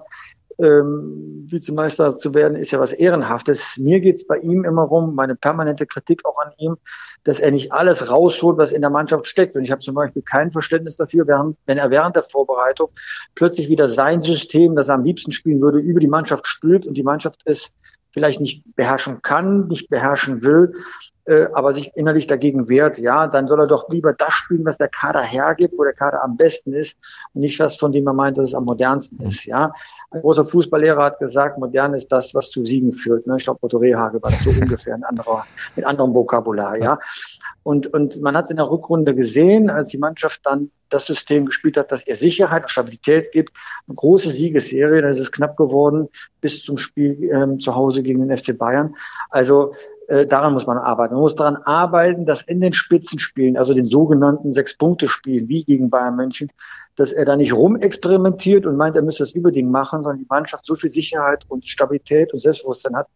ähm, 0.62 1.48
Vizemeister 1.50 2.18
zu 2.18 2.34
werden, 2.34 2.56
ist 2.56 2.72
ja 2.72 2.80
was 2.80 2.94
Ehrenhaftes. 2.94 3.78
Mir 3.78 4.00
geht 4.00 4.18
es 4.18 4.28
bei 4.28 4.38
ihm 4.38 4.64
immer 4.64 4.84
rum, 4.84 5.16
meine 5.16 5.36
permanente 5.36 5.86
Kritik 5.86 6.26
auch 6.26 6.38
an 6.40 6.52
ihm, 6.58 6.78
dass 7.24 7.40
er 7.40 7.52
nicht 7.52 7.72
alles 7.72 8.10
rausholt, 8.10 8.58
was 8.58 8.72
in 8.72 8.82
der 8.82 8.90
Mannschaft 8.90 9.28
steckt. 9.28 9.56
Und 9.56 9.64
ich 9.64 9.72
habe 9.72 9.82
zum 9.82 9.96
Beispiel 9.96 10.22
kein 10.22 10.52
Verständnis 10.52 10.96
dafür, 10.96 11.28
während, 11.28 11.58
wenn 11.66 11.78
er 11.78 11.90
während 11.90 12.16
der 12.16 12.24
Vorbereitung 12.24 12.90
plötzlich 13.36 13.70
wieder 13.70 13.88
sein 13.88 14.22
System, 14.22 14.76
das 14.76 14.90
er 14.90 14.96
am 14.96 15.04
liebsten 15.04 15.32
spielen 15.32 15.62
würde, 15.62 15.80
über 15.80 16.00
die 16.00 16.08
Mannschaft 16.08 16.48
stülpt 16.48 16.86
und 16.86 16.96
die 16.96 17.04
Mannschaft 17.04 17.42
es 17.46 17.74
vielleicht 18.12 18.42
nicht 18.42 18.64
beherrschen 18.76 19.22
kann, 19.22 19.68
nicht 19.68 19.90
beherrschen 19.90 20.42
will. 20.42 20.74
Äh, 21.26 21.48
aber 21.54 21.74
sich 21.74 21.92
innerlich 21.96 22.28
dagegen 22.28 22.70
wehrt, 22.70 22.98
ja, 22.98 23.28
dann 23.28 23.48
soll 23.48 23.60
er 23.62 23.68
doch 23.68 23.90
lieber 23.90 24.14
das 24.14 24.34
spielen, 24.34 24.66
was 24.66 24.78
der 24.78 24.88
Kader 24.88 25.22
hergibt, 25.22 25.78
wo 25.78 25.84
der 25.84 25.94
Kader 25.94 26.24
am 26.24 26.38
besten 26.38 26.74
ist 26.74 26.98
und 27.34 27.42
nicht 27.42 27.60
das, 27.60 27.76
von 27.76 27.92
dem 27.92 28.08
er 28.08 28.14
meint, 28.14 28.38
dass 28.38 28.50
es 28.50 28.56
am 28.56 28.66
modernsten 28.66 29.20
ist, 29.26 29.46
ja. 29.46 29.72
Ein 30.14 30.22
großer 30.22 30.46
Fußballlehrer 30.46 31.04
hat 31.04 31.20
gesagt, 31.20 31.58
modern 31.58 31.94
ist 31.94 32.12
das, 32.12 32.36
was 32.36 32.50
zu 32.50 32.66
Siegen 32.66 32.92
führt. 32.92 33.28
Ne? 33.28 33.38
Ich 33.38 33.46
glaube, 33.46 33.60
Otto 33.62 33.78
Rehage 33.78 34.22
war 34.22 34.30
das 34.32 34.44
so 34.44 34.50
ungefähr 34.62 34.94
ein 34.94 35.04
anderer, 35.04 35.46
mit 35.76 35.86
anderem 35.86 36.14
Vokabular, 36.14 36.76
ja. 36.78 37.00
Und, 37.64 37.88
und 37.94 38.20
man 38.22 38.36
hat 38.36 38.50
in 38.50 38.58
der 38.58 38.70
Rückrunde 38.70 39.16
gesehen, 39.16 39.70
als 39.70 39.90
die 39.90 39.98
Mannschaft 39.98 40.42
dann 40.46 40.72
das 40.90 41.06
System 41.06 41.46
gespielt 41.46 41.78
hat, 41.78 41.92
das 41.92 42.06
ihr 42.08 42.16
Sicherheit 42.16 42.64
und 42.64 42.70
Stabilität 42.70 43.32
gibt, 43.32 43.52
eine 43.88 43.96
große 43.96 44.32
Siegesserie, 44.32 45.02
dann 45.02 45.12
ist 45.12 45.20
es 45.20 45.32
knapp 45.32 45.56
geworden 45.56 46.10
bis 46.42 46.64
zum 46.64 46.78
Spiel 46.78 47.30
ähm, 47.32 47.60
zu 47.60 47.76
Hause 47.76 48.04
gegen 48.04 48.28
den 48.28 48.38
FC 48.38 48.58
Bayern. 48.58 48.96
Also 49.30 49.74
äh, 50.12 50.28
daran 50.28 50.52
muss 50.52 50.68
man 50.68 50.78
arbeiten. 50.78 51.14
Man 51.14 51.22
muss 51.22 51.36
daran 51.36 51.56
arbeiten, 51.56 52.26
dass 52.26 52.42
in 52.42 52.60
den 52.60 52.74
Spitzenspielen, 52.74 53.56
also 53.56 53.74
den 53.74 53.86
sogenannten 53.86 54.52
Sechs-Punkte-Spielen, 54.52 55.48
wie 55.48 55.64
gegen 55.64 55.90
Bayern 55.90 56.18
München, 56.18 56.52
dass 56.98 57.14
er 57.14 57.24
da 57.24 57.38
nicht 57.38 57.54
rumexperimentiert 57.54 58.66
und 58.66 58.76
meint, 58.76 58.98
er 58.98 59.04
müsste 59.04 59.24
das 59.24 59.32
Überding 59.32 59.72
machen, 59.72 60.04
sondern 60.04 60.20
die 60.20 60.28
Mannschaft 60.30 60.66
so 60.66 60.76
viel 60.76 60.92
Sicherheit 60.92 61.46
und 61.48 61.66
Stabilität 61.66 62.34
und 62.34 62.40
Selbstbewusstsein 62.40 62.98
hat, 62.98 63.08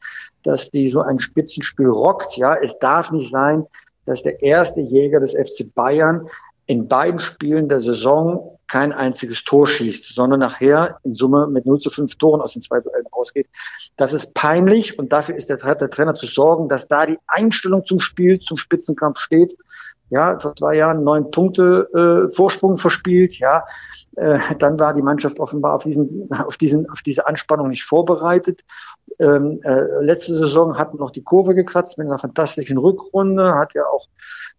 dass 0.43 0.71
die 0.71 0.89
so 0.89 1.01
ein 1.01 1.19
Spitzenspiel 1.19 1.89
rockt. 1.89 2.37
Ja, 2.37 2.55
es 2.55 2.79
darf 2.79 3.11
nicht 3.11 3.29
sein, 3.29 3.65
dass 4.05 4.23
der 4.23 4.41
erste 4.41 4.79
Jäger 4.79 5.19
des 5.19 5.33
FC 5.33 5.75
Bayern 5.75 6.29
in 6.65 6.87
beiden 6.87 7.19
Spielen 7.19 7.67
der 7.67 7.81
Saison 7.81 8.54
kein 8.75 8.91
einziges 8.91 9.45
Tor 9.45 9.67
schießt, 9.67 10.13
sondern 10.13 10.41
nachher 10.41 10.99
in 11.05 11.13
Summe 11.13 11.47
mit 11.47 11.65
0 11.65 11.79
zu 11.79 11.89
5 11.89 12.13
Toren 12.17 12.41
aus 12.41 12.51
den 12.51 12.61
zwei 12.61 12.81
Duellen 12.81 13.05
ausgeht. 13.09 13.47
Das 13.95 14.11
ist 14.11 14.33
peinlich 14.33 14.99
und 14.99 15.13
dafür 15.13 15.37
ist 15.37 15.47
der, 15.47 15.55
der 15.55 15.89
Trainer 15.89 16.13
zu 16.13 16.27
sorgen, 16.27 16.67
dass 16.67 16.85
da 16.89 17.05
die 17.05 17.17
Einstellung 17.25 17.85
zum 17.85 18.01
Spiel, 18.01 18.41
zum 18.41 18.57
Spitzenkampf 18.57 19.19
steht. 19.19 19.57
Ja, 20.09 20.37
vor 20.39 20.57
zwei 20.57 20.75
Jahren 20.75 21.05
neun 21.05 21.31
Punkte 21.31 22.27
äh, 22.29 22.35
Vorsprung 22.35 22.77
verspielt. 22.77 23.39
Ja, 23.39 23.63
äh, 24.17 24.39
dann 24.59 24.77
war 24.77 24.93
die 24.93 25.01
Mannschaft 25.01 25.39
offenbar 25.39 25.75
auf 25.75 25.83
diesen, 25.83 26.29
auf 26.33 26.57
diesen, 26.57 26.89
auf 26.89 27.01
diese 27.01 27.27
Anspannung 27.27 27.69
nicht 27.69 27.85
vorbereitet. 27.85 28.65
Ähm, 29.19 29.61
äh, 29.63 30.03
letzte 30.03 30.33
Saison 30.37 30.77
hatten 30.77 30.97
noch 30.97 31.11
die 31.11 31.23
Kurve 31.23 31.55
gekratzt 31.55 31.97
mit 31.97 32.07
einer 32.07 32.19
fantastischen 32.19 32.77
Rückrunde, 32.77 33.55
hat 33.55 33.73
ja 33.73 33.83
auch 33.85 34.09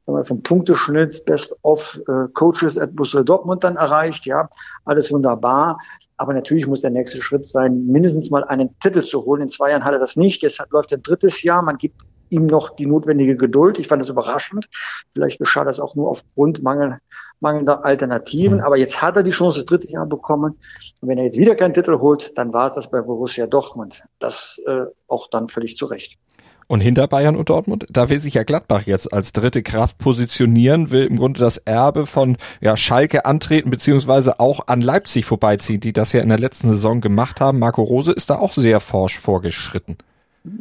vom 0.07 0.43
Punkteschnitt 0.43 1.25
Best 1.25 1.55
of 1.63 2.01
äh, 2.09 2.29
Coaches 2.35 2.79
at 2.79 2.95
Borussia 2.95 3.23
Dortmund 3.23 3.65
dann 3.65 3.77
erreicht. 3.77 4.25
Ja, 4.25 4.49
alles 4.85 5.13
wunderbar. 5.13 5.79
Aber 6.17 6.33
natürlich 6.33 6.67
muss 6.67 6.81
der 6.81 6.91
nächste 6.91 7.21
Schritt 7.21 7.47
sein, 7.47 7.87
mindestens 7.87 8.31
mal 8.31 8.45
einen 8.45 8.79
Titel 8.81 9.03
zu 9.03 9.25
holen. 9.25 9.43
In 9.43 9.49
zwei 9.49 9.71
Jahren 9.71 9.85
hat 9.85 9.93
er 9.93 9.99
das 9.99 10.17
nicht. 10.17 10.43
Jetzt 10.43 10.63
läuft 10.71 10.93
ein 10.93 11.03
drittes 11.03 11.43
Jahr. 11.43 11.61
Man 11.63 11.77
gibt 11.77 12.01
ihm 12.31 12.47
noch 12.47 12.71
die 12.71 12.87
notwendige 12.87 13.37
Geduld. 13.37 13.79
Ich 13.79 13.89
fand 13.89 14.03
das 14.03 14.09
überraschend. 14.09 14.69
Vielleicht 15.13 15.39
geschah 15.39 15.65
das 15.65 15.81
auch 15.81 15.95
nur 15.95 16.09
aufgrund 16.09 16.63
mangel, 16.63 16.99
mangelnder 17.41 17.85
Alternativen. 17.85 18.61
Aber 18.61 18.77
jetzt 18.77 19.01
hat 19.03 19.17
er 19.17 19.23
die 19.23 19.31
Chance, 19.31 19.61
das 19.61 19.67
dritte 19.67 19.91
Jahr 19.91 20.07
bekommen. 20.07 20.59
Und 21.01 21.09
wenn 21.09 21.19
er 21.19 21.25
jetzt 21.25 21.39
wieder 21.39 21.55
keinen 21.55 21.75
Titel 21.75 21.99
holt, 21.99 22.37
dann 22.37 22.53
war 22.53 22.69
es 22.69 22.75
das 22.75 22.91
bei 22.91 23.01
Borussia 23.01 23.47
Dortmund. 23.47 24.03
Das 24.19 24.61
äh, 24.67 24.87
auch 25.09 25.29
dann 25.31 25.49
völlig 25.49 25.77
zu 25.77 25.87
Recht. 25.87 26.19
Und 26.69 26.81
hinter 26.81 27.07
Bayern 27.07 27.37
und 27.37 27.49
Dortmund, 27.49 27.87
da 27.89 28.11
will 28.11 28.21
sich 28.21 28.35
ja 28.35 28.43
Gladbach 28.43 28.83
jetzt 28.83 29.13
als 29.13 29.33
dritte 29.33 29.63
Kraft 29.63 29.99
positionieren, 29.99 30.91
will 30.91 31.07
im 31.07 31.17
Grunde 31.17 31.39
das 31.39 31.59
Erbe 31.59 32.07
von 32.07 32.37
ja, 32.61 32.77
Schalke 32.77 33.25
antreten, 33.25 33.71
beziehungsweise 33.71 34.41
auch 34.41 34.67
an 34.67 34.81
Leipzig 34.81 35.27
vorbeiziehen, 35.27 35.81
die 35.81 35.93
das 35.93 36.13
ja 36.13 36.21
in 36.21 36.29
der 36.29 36.39
letzten 36.39 36.69
Saison 36.69 37.01
gemacht 37.01 37.41
haben. 37.41 37.61
Marco 37.61 37.83
Rose 37.83 38.13
ist 38.13 38.31
da 38.31 38.39
auch 38.39 38.53
sehr 38.53 38.81
forsch 38.81 39.19
vorgeschritten. 39.19 39.97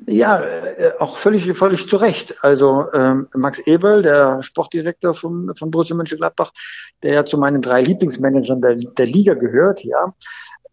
Ja, 0.08 0.42
äh, 0.42 0.94
auch 1.00 1.18
völlig, 1.18 1.52
völlig 1.58 1.88
zu 1.88 1.98
Recht. 1.98 2.36
Also 2.42 2.86
ähm, 2.94 3.28
Max 3.34 3.60
Ebel, 3.60 4.02
der 4.02 4.42
Sportdirektor 4.42 5.14
von, 5.14 5.54
von 5.56 5.70
Borussia 5.70 5.96
Mönchengladbach, 5.96 6.52
der 7.04 7.14
ja 7.14 7.26
zu 7.26 7.38
meinen 7.38 7.62
drei 7.62 7.82
Lieblingsmanagern 7.82 8.62
der, 8.62 8.76
der 8.76 9.06
Liga 9.06 9.36
gehört, 9.36 9.84
ja, 9.84 10.14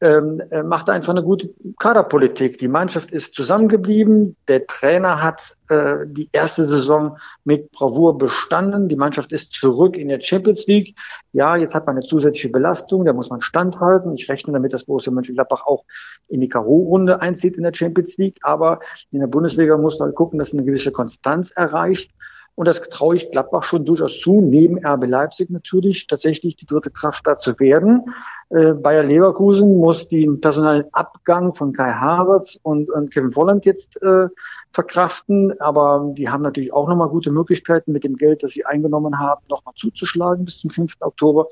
ähm, 0.02 0.42
äh, 0.50 0.64
macht 0.64 0.90
einfach 0.90 1.12
eine 1.12 1.22
gute 1.22 1.48
Kaderpolitik. 1.78 2.58
Die 2.58 2.66
Mannschaft 2.66 3.12
ist 3.12 3.34
zusammengeblieben. 3.34 4.36
Der 4.48 4.66
Trainer 4.66 5.22
hat 5.22 5.56
äh, 5.68 5.98
die 6.06 6.28
erste 6.32 6.66
Saison 6.66 7.18
mit 7.44 7.70
Bravour 7.70 8.18
bestanden. 8.18 8.88
Die 8.88 8.96
Mannschaft 8.96 9.30
ist 9.30 9.52
zurück 9.52 9.96
in 9.96 10.08
der 10.08 10.20
Champions 10.20 10.66
League. 10.66 10.98
Ja, 11.32 11.54
jetzt 11.54 11.76
hat 11.76 11.86
man 11.86 11.96
eine 11.96 12.04
zusätzliche 12.04 12.48
Belastung. 12.48 13.04
Da 13.04 13.12
muss 13.12 13.30
man 13.30 13.40
standhalten. 13.40 14.12
Ich 14.14 14.28
rechne 14.28 14.52
damit, 14.52 14.72
dass 14.72 14.86
Borussia 14.86 15.12
Mönchengladbach 15.12 15.64
auch 15.66 15.84
in 16.28 16.40
die 16.40 16.48
K.O.-Runde 16.48 17.20
einzieht 17.20 17.56
in 17.56 17.62
der 17.62 17.72
Champions 17.72 18.16
League. 18.16 18.40
Aber 18.42 18.80
in 19.12 19.20
der 19.20 19.28
Bundesliga 19.28 19.76
muss 19.76 20.00
man 20.00 20.12
gucken, 20.16 20.40
dass 20.40 20.52
eine 20.52 20.64
gewisse 20.64 20.90
Konstanz 20.90 21.52
erreicht. 21.52 22.10
Und 22.54 22.68
das 22.68 22.80
traue 22.90 23.16
ich 23.16 23.30
Gladbach 23.30 23.62
schon 23.62 23.84
durchaus 23.84 24.20
zu, 24.20 24.40
neben 24.42 24.84
RB 24.84 25.06
Leipzig 25.06 25.48
natürlich 25.50 26.06
tatsächlich 26.06 26.56
die 26.56 26.66
dritte 26.66 26.90
Kraft 26.90 27.26
da 27.26 27.38
zu 27.38 27.58
werden. 27.58 28.12
Äh, 28.50 28.74
Bayer 28.74 29.02
Leverkusen 29.02 29.78
muss 29.78 30.08
den 30.08 30.40
personellen 30.40 30.84
Abgang 30.92 31.54
von 31.54 31.72
Kai 31.72 31.92
Havertz 31.92 32.60
und, 32.62 32.90
und 32.90 33.10
Kevin 33.10 33.32
Volland 33.32 33.64
jetzt 33.64 34.00
äh, 34.02 34.28
verkraften, 34.72 35.58
aber 35.60 36.12
die 36.14 36.28
haben 36.28 36.42
natürlich 36.42 36.72
auch 36.74 36.86
nochmal 36.88 37.08
gute 37.08 37.30
Möglichkeiten 37.30 37.92
mit 37.92 38.04
dem 38.04 38.16
Geld, 38.16 38.42
das 38.42 38.52
sie 38.52 38.66
eingenommen 38.66 39.18
haben, 39.18 39.42
nochmal 39.48 39.74
zuzuschlagen 39.76 40.44
bis 40.44 40.58
zum 40.58 40.68
5. 40.68 40.96
Oktober. 41.00 41.48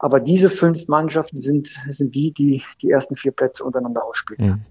Aber 0.00 0.18
diese 0.18 0.50
fünf 0.50 0.88
Mannschaften 0.88 1.40
sind, 1.40 1.68
sind 1.88 2.14
die, 2.14 2.32
die 2.32 2.62
die 2.82 2.90
ersten 2.90 3.14
vier 3.14 3.30
Plätze 3.30 3.62
untereinander 3.62 4.04
ausspielen. 4.04 4.50
Mhm. 4.50 4.64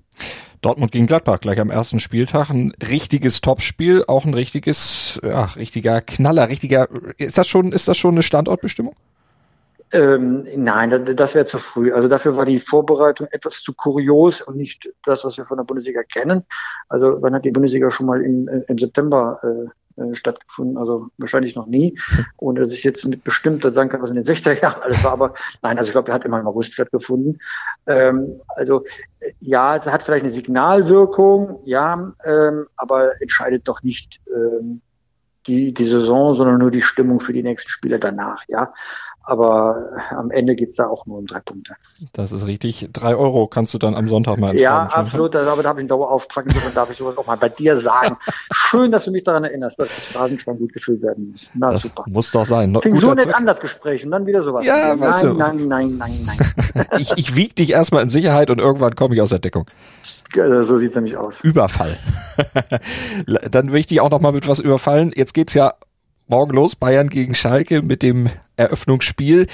Dortmund 0.65 0.91
gegen 0.91 1.07
Gladbach 1.07 1.39
gleich 1.39 1.59
am 1.59 1.69
ersten 1.69 1.99
Spieltag. 1.99 2.49
Ein 2.49 2.73
richtiges 2.81 3.41
Topspiel, 3.41 4.03
auch 4.07 4.25
ein 4.25 4.33
richtiges, 4.33 5.19
ja, 5.23 5.45
richtiger 5.55 6.01
Knaller, 6.01 6.49
richtiger, 6.49 6.87
ist 7.17 7.37
das 7.37 7.47
schon, 7.47 7.71
ist 7.71 7.87
das 7.87 7.97
schon 7.97 8.15
eine 8.15 8.23
Standortbestimmung? 8.23 8.95
Ähm, 9.93 10.47
nein, 10.55 11.15
das 11.15 11.35
wäre 11.35 11.45
zu 11.45 11.59
früh. 11.59 11.93
Also 11.93 12.07
dafür 12.07 12.35
war 12.35 12.45
die 12.45 12.59
Vorbereitung 12.59 13.27
etwas 13.29 13.61
zu 13.61 13.73
kurios 13.73 14.41
und 14.41 14.57
nicht 14.57 14.89
das, 15.05 15.23
was 15.23 15.37
wir 15.37 15.45
von 15.45 15.57
der 15.57 15.65
Bundesliga 15.65 16.01
kennen. 16.01 16.43
Also 16.89 17.17
wann 17.21 17.35
hat 17.35 17.45
die 17.45 17.51
Bundesliga 17.51 17.91
schon 17.91 18.07
mal 18.07 18.21
im, 18.23 18.49
im 18.67 18.77
September 18.79 19.39
äh, 19.43 19.69
äh, 19.97 20.13
stattgefunden, 20.13 20.77
also 20.77 21.07
wahrscheinlich 21.17 21.55
noch 21.55 21.67
nie, 21.67 21.97
ohne 22.37 22.61
dass 22.61 22.71
ich 22.71 22.83
jetzt 22.83 23.05
mit 23.05 23.23
bestimmter 23.23 23.71
sagen 23.71 23.89
kann, 23.89 24.01
was 24.01 24.09
in 24.09 24.15
den 24.15 24.25
60er 24.25 24.61
Jahren 24.61 24.81
alles 24.81 25.03
war, 25.03 25.11
aber 25.11 25.33
nein, 25.61 25.77
also 25.77 25.89
ich 25.89 25.93
glaube, 25.93 26.11
er 26.11 26.15
hat 26.15 26.25
immer 26.25 26.39
im 26.39 26.47
August 26.47 26.73
stattgefunden. 26.73 27.39
Ähm, 27.87 28.41
also 28.55 28.85
ja, 29.39 29.75
es 29.75 29.85
hat 29.85 30.03
vielleicht 30.03 30.25
eine 30.25 30.33
Signalwirkung, 30.33 31.59
ja, 31.65 32.13
ähm, 32.25 32.67
aber 32.75 33.21
entscheidet 33.21 33.67
doch 33.67 33.83
nicht 33.83 34.19
ähm, 34.33 34.81
die, 35.47 35.73
die 35.73 35.83
Saison, 35.83 36.35
sondern 36.35 36.59
nur 36.59 36.71
die 36.71 36.81
Stimmung 36.81 37.19
für 37.19 37.33
die 37.33 37.43
nächsten 37.43 37.69
Spiele 37.69 37.99
danach, 37.99 38.43
ja. 38.47 38.73
Aber 39.25 39.89
am 40.09 40.31
Ende 40.31 40.53
geht's 40.53 40.75
da 40.75 40.87
auch 40.87 41.05
nur 41.05 41.17
um 41.17 41.25
drei 41.25 41.39
Punkte. 41.39 41.75
Das 42.11 42.33
ist 42.33 42.45
richtig. 42.45 42.89
Drei 42.91 43.15
Euro 43.15 43.47
kannst 43.47 43.73
du 43.73 43.77
dann 43.77 43.95
am 43.95 44.09
Sonntag 44.09 44.37
mal 44.37 44.59
Ja, 44.59 44.83
absolut. 44.83 45.33
Da, 45.33 45.45
da 45.45 45.51
habe 45.51 45.61
ich 45.61 45.67
einen 45.67 45.87
Dauerauftrag 45.87 46.45
und 46.45 46.75
darf 46.75 46.91
ich 46.91 46.97
sowas 46.97 47.17
auch 47.17 47.25
mal 47.25 47.37
bei 47.37 47.47
dir 47.47 47.79
sagen. 47.79 48.17
Schön, 48.51 48.91
dass 48.91 49.05
du 49.05 49.11
mich 49.11 49.23
daran 49.23 49.45
erinnerst, 49.45 49.79
dass 49.79 49.95
das 49.95 50.05
Phrasenschwein 50.07 50.57
gut 50.57 50.73
gefüllt 50.73 51.01
werden 51.01 51.31
muss. 51.31 51.49
Na, 51.53 51.71
das 51.71 51.83
super. 51.83 52.03
muss 52.07 52.31
doch 52.31 52.43
sein. 52.43 52.77
Fing 52.81 52.97
so 52.97 53.13
nett 53.13 53.33
an, 53.33 53.45
das 53.45 53.61
Gespräch. 53.61 54.03
Und 54.03 54.11
dann 54.11 54.25
wieder 54.25 54.43
sowas. 54.43 54.65
Ja, 54.65 54.89
nein, 54.89 54.99
weißt 54.99 55.23
du. 55.23 55.33
nein, 55.33 55.67
nein, 55.67 55.97
nein, 55.97 56.11
nein. 56.25 56.85
ich, 56.99 57.13
ich 57.15 57.35
wieg 57.35 57.55
dich 57.55 57.71
erstmal 57.71 58.03
in 58.03 58.09
Sicherheit 58.09 58.49
und 58.49 58.59
irgendwann 58.59 58.95
komme 58.95 59.15
ich 59.15 59.21
aus 59.21 59.29
der 59.29 59.39
Deckung. 59.39 59.67
So 60.35 60.77
sieht's 60.77 60.95
nämlich 60.95 61.15
aus. 61.15 61.41
Überfall. 61.41 61.95
dann 63.51 63.71
will 63.71 63.79
ich 63.79 63.85
dich 63.85 64.01
auch 64.01 64.09
noch 64.09 64.19
mal 64.19 64.31
mit 64.31 64.47
was 64.47 64.59
überfallen. 64.59 65.13
Jetzt 65.15 65.33
geht's 65.33 65.53
ja 65.53 65.73
morgen 66.27 66.53
los, 66.53 66.75
Bayern 66.75 67.09
gegen 67.09 67.35
Schalke 67.35 67.81
mit 67.81 68.03
dem 68.03 68.29
Eröffnungsspiel. 68.55 69.47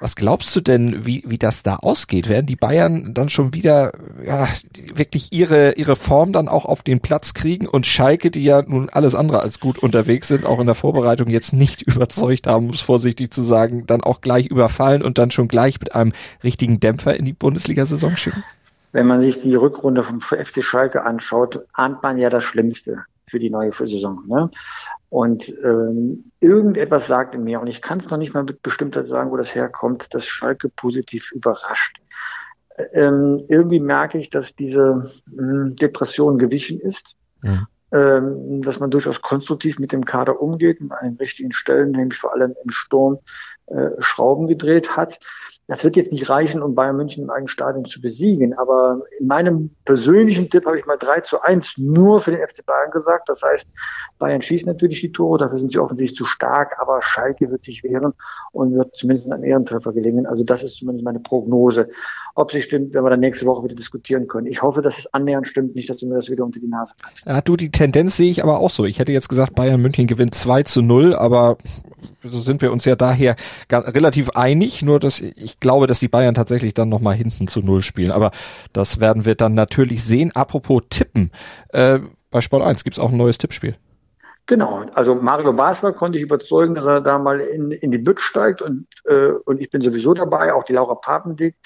Was 0.00 0.14
glaubst 0.14 0.54
du 0.54 0.60
denn, 0.60 1.06
wie, 1.06 1.24
wie 1.26 1.38
das 1.38 1.62
da 1.62 1.76
ausgeht? 1.76 2.28
Werden 2.28 2.46
die 2.46 2.56
Bayern 2.56 3.14
dann 3.14 3.28
schon 3.28 3.54
wieder 3.54 3.92
ja, 4.24 4.46
wirklich 4.94 5.32
ihre, 5.32 5.72
ihre 5.72 5.96
Form 5.96 6.32
dann 6.32 6.48
auch 6.48 6.66
auf 6.66 6.82
den 6.82 7.00
Platz 7.00 7.32
kriegen 7.32 7.66
und 7.66 7.86
Schalke, 7.86 8.30
die 8.30 8.44
ja 8.44 8.62
nun 8.62 8.90
alles 8.90 9.14
andere 9.14 9.40
als 9.40 9.58
gut 9.58 9.78
unterwegs 9.78 10.28
sind, 10.28 10.44
auch 10.44 10.60
in 10.60 10.66
der 10.66 10.74
Vorbereitung 10.74 11.28
jetzt 11.28 11.52
nicht 11.52 11.82
überzeugt 11.86 12.46
haben, 12.46 12.66
um 12.66 12.74
es 12.74 12.82
vorsichtig 12.82 13.32
zu 13.32 13.42
sagen, 13.42 13.86
dann 13.86 14.02
auch 14.02 14.20
gleich 14.20 14.46
überfallen 14.46 15.02
und 15.02 15.18
dann 15.18 15.30
schon 15.30 15.48
gleich 15.48 15.80
mit 15.80 15.94
einem 15.94 16.12
richtigen 16.44 16.78
Dämpfer 16.78 17.16
in 17.16 17.24
die 17.24 17.32
Bundesliga-Saison 17.32 18.16
schicken? 18.16 18.44
Wenn 18.92 19.06
man 19.06 19.20
sich 19.20 19.40
die 19.40 19.54
Rückrunde 19.54 20.04
vom 20.04 20.20
FC 20.20 20.62
Schalke 20.62 21.04
anschaut, 21.04 21.66
ahnt 21.72 22.02
man 22.02 22.18
ja 22.18 22.30
das 22.30 22.44
Schlimmste 22.44 23.04
für 23.28 23.38
die 23.38 23.50
neue 23.50 23.72
Saison. 23.72 24.24
Ne? 24.26 24.50
Und 25.08 25.48
ähm, 25.64 26.30
irgendetwas 26.40 27.06
sagt 27.06 27.34
in 27.34 27.44
mir, 27.44 27.60
und 27.60 27.66
ich 27.66 27.82
kann 27.82 27.98
es 27.98 28.08
noch 28.08 28.18
nicht 28.18 28.34
mal 28.34 28.44
mit 28.44 28.62
Bestimmtheit 28.62 29.06
sagen, 29.06 29.30
wo 29.30 29.36
das 29.36 29.54
herkommt, 29.54 30.14
dass 30.14 30.26
Schalke 30.26 30.68
positiv 30.68 31.32
überrascht. 31.32 32.00
Ähm, 32.92 33.44
irgendwie 33.48 33.80
merke 33.80 34.18
ich, 34.18 34.30
dass 34.30 34.54
diese 34.54 35.10
ähm, 35.38 35.74
Depression 35.76 36.38
gewichen 36.38 36.78
ist, 36.78 37.16
ja. 37.42 37.66
ähm, 37.92 38.62
dass 38.62 38.80
man 38.80 38.90
durchaus 38.90 39.22
konstruktiv 39.22 39.78
mit 39.78 39.92
dem 39.92 40.04
Kader 40.04 40.40
umgeht, 40.40 40.80
an 40.80 41.10
den 41.10 41.16
richtigen 41.16 41.52
Stellen, 41.52 41.92
nämlich 41.92 42.18
vor 42.18 42.34
allem 42.34 42.54
im 42.62 42.70
Sturm 42.70 43.18
äh, 43.66 43.90
Schrauben 43.98 44.46
gedreht 44.46 44.96
hat. 44.96 45.18
Das 45.68 45.82
wird 45.82 45.96
jetzt 45.96 46.12
nicht 46.12 46.28
reichen, 46.28 46.62
um 46.62 46.76
Bayern 46.76 46.96
München 46.96 47.24
im 47.24 47.30
eigenen 47.30 47.48
Stadion 47.48 47.86
zu 47.86 48.00
besiegen. 48.00 48.54
Aber 48.54 49.02
in 49.18 49.26
meinem 49.26 49.70
persönlichen 49.84 50.48
Tipp 50.48 50.64
habe 50.64 50.78
ich 50.78 50.86
mal 50.86 50.96
3 50.96 51.22
zu 51.22 51.40
1 51.40 51.78
nur 51.78 52.22
für 52.22 52.30
den 52.30 52.46
FC 52.46 52.64
Bayern 52.64 52.92
gesagt. 52.92 53.28
Das 53.28 53.42
heißt, 53.42 53.66
Bayern 54.20 54.42
schießt 54.42 54.66
natürlich 54.66 55.00
die 55.00 55.10
Tore, 55.10 55.38
dafür 55.38 55.58
sind 55.58 55.72
sie 55.72 55.80
offensichtlich 55.80 56.16
zu 56.16 56.24
stark, 56.24 56.76
aber 56.80 57.02
Schalke 57.02 57.50
wird 57.50 57.64
sich 57.64 57.82
wehren 57.82 58.12
und 58.52 58.74
wird 58.74 58.94
zumindest 58.94 59.32
ein 59.32 59.42
Ehrentreffer 59.42 59.92
gelingen. 59.92 60.26
Also 60.26 60.44
das 60.44 60.62
ist 60.62 60.76
zumindest 60.76 61.04
meine 61.04 61.18
Prognose. 61.18 61.88
Ob 62.36 62.52
sie 62.52 62.62
stimmt, 62.62 62.94
werden 62.94 63.04
wir 63.04 63.10
dann 63.10 63.20
nächste 63.20 63.46
Woche 63.46 63.64
wieder 63.64 63.74
diskutieren 63.74 64.28
können. 64.28 64.46
Ich 64.46 64.62
hoffe, 64.62 64.82
dass 64.82 64.98
es 64.98 65.12
annähernd 65.12 65.48
stimmt, 65.48 65.74
nicht, 65.74 65.90
dass 65.90 65.96
du 65.96 66.06
mir 66.06 66.14
das 66.14 66.30
wieder 66.30 66.44
unter 66.44 66.60
die 66.60 66.68
Nase 66.68 66.94
greifst. 67.02 67.26
Ja, 67.26 67.40
du, 67.40 67.56
die 67.56 67.72
Tendenz 67.72 68.16
sehe 68.16 68.30
ich 68.30 68.44
aber 68.44 68.60
auch 68.60 68.70
so. 68.70 68.84
Ich 68.84 69.00
hätte 69.00 69.10
jetzt 69.10 69.28
gesagt, 69.28 69.56
Bayern 69.56 69.82
München 69.82 70.06
gewinnt 70.06 70.34
2 70.34 70.62
zu 70.62 70.80
0, 70.82 71.14
aber 71.14 71.56
so 72.22 72.38
sind 72.38 72.62
wir 72.62 72.72
uns 72.72 72.84
ja 72.84 72.96
daher 72.96 73.36
relativ 73.70 74.30
einig, 74.30 74.82
nur 74.82 75.00
dass 75.00 75.20
ich 75.20 75.60
glaube, 75.60 75.86
dass 75.86 76.00
die 76.00 76.08
Bayern 76.08 76.34
tatsächlich 76.34 76.74
dann 76.74 76.88
nochmal 76.88 77.14
hinten 77.14 77.48
zu 77.48 77.60
Null 77.60 77.82
spielen. 77.82 78.10
Aber 78.10 78.30
das 78.72 79.00
werden 79.00 79.24
wir 79.24 79.34
dann 79.34 79.54
natürlich 79.54 80.04
sehen. 80.04 80.32
Apropos 80.34 80.82
Tippen, 80.90 81.30
äh, 81.68 82.00
bei 82.30 82.40
Sport 82.40 82.62
1 82.62 82.84
gibt's 82.84 82.98
auch 82.98 83.10
ein 83.10 83.16
neues 83.16 83.38
Tippspiel. 83.38 83.76
Genau, 84.48 84.84
also 84.94 85.16
Mario 85.16 85.52
Basler 85.52 85.92
konnte 85.92 86.18
ich 86.18 86.24
überzeugen, 86.24 86.76
dass 86.76 86.86
er 86.86 87.00
da 87.00 87.18
mal 87.18 87.40
in, 87.40 87.72
in 87.72 87.90
die 87.90 87.98
Bütt 87.98 88.20
steigt 88.20 88.62
und, 88.62 88.86
äh, 89.04 89.30
und 89.44 89.60
ich 89.60 89.70
bin 89.70 89.80
sowieso 89.80 90.14
dabei, 90.14 90.54
auch 90.54 90.62
die 90.62 90.72
Laura 90.72 90.94
Papendick, 90.94 91.56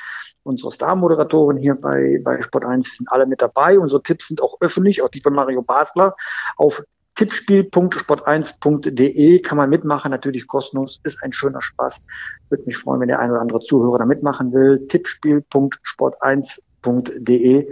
unsere 0.45 0.71
Star-Moderatorin 0.71 1.59
hier 1.59 1.75
bei, 1.75 2.21
bei 2.25 2.41
Sport 2.41 2.65
1, 2.65 2.87
wir 2.87 2.97
sind 2.97 3.13
alle 3.13 3.27
mit 3.27 3.43
dabei. 3.43 3.79
Unsere 3.79 4.03
Tipps 4.03 4.29
sind 4.29 4.43
auch 4.43 4.57
öffentlich, 4.61 5.03
auch 5.03 5.11
die 5.11 5.21
von 5.21 5.35
Mario 5.35 5.61
Basler 5.61 6.17
auf 6.57 6.83
Tippspiel.sport1.de 7.21 9.41
kann 9.41 9.59
man 9.59 9.69
mitmachen, 9.69 10.11
natürlich 10.11 10.47
kostenlos, 10.47 11.03
ist 11.05 11.23
ein 11.23 11.35
schöner 11.35 11.61
Spaß. 11.61 12.01
Würde 12.49 12.65
mich 12.65 12.79
freuen, 12.79 13.03
wenn 13.03 13.09
der 13.09 13.19
ein 13.19 13.31
oder 13.31 13.43
andere 13.43 13.61
Zuhörer 13.61 13.99
da 13.99 14.07
mitmachen 14.07 14.55
will. 14.55 14.87
Tippspiel.sport1.de 14.89 17.71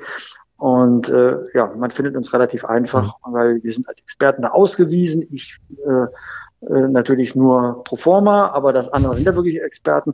und 0.58 1.08
äh, 1.08 1.36
ja, 1.54 1.72
man 1.74 1.90
findet 1.90 2.14
uns 2.14 2.34
relativ 2.34 2.66
einfach, 2.66 3.14
weil 3.22 3.62
wir 3.62 3.72
sind 3.72 3.88
als 3.88 4.00
Experten 4.00 4.42
da 4.42 4.50
ausgewiesen. 4.50 5.26
Ich 5.30 5.58
äh, 5.86 6.08
äh, 6.60 6.88
natürlich 6.88 7.36
nur 7.36 7.84
pro 7.84 7.96
forma, 7.96 8.48
aber 8.48 8.74
das 8.74 8.92
andere 8.92 9.14
sind 9.14 9.24
ja 9.24 9.34
wirklich 9.34 9.62
Experten 9.62 10.12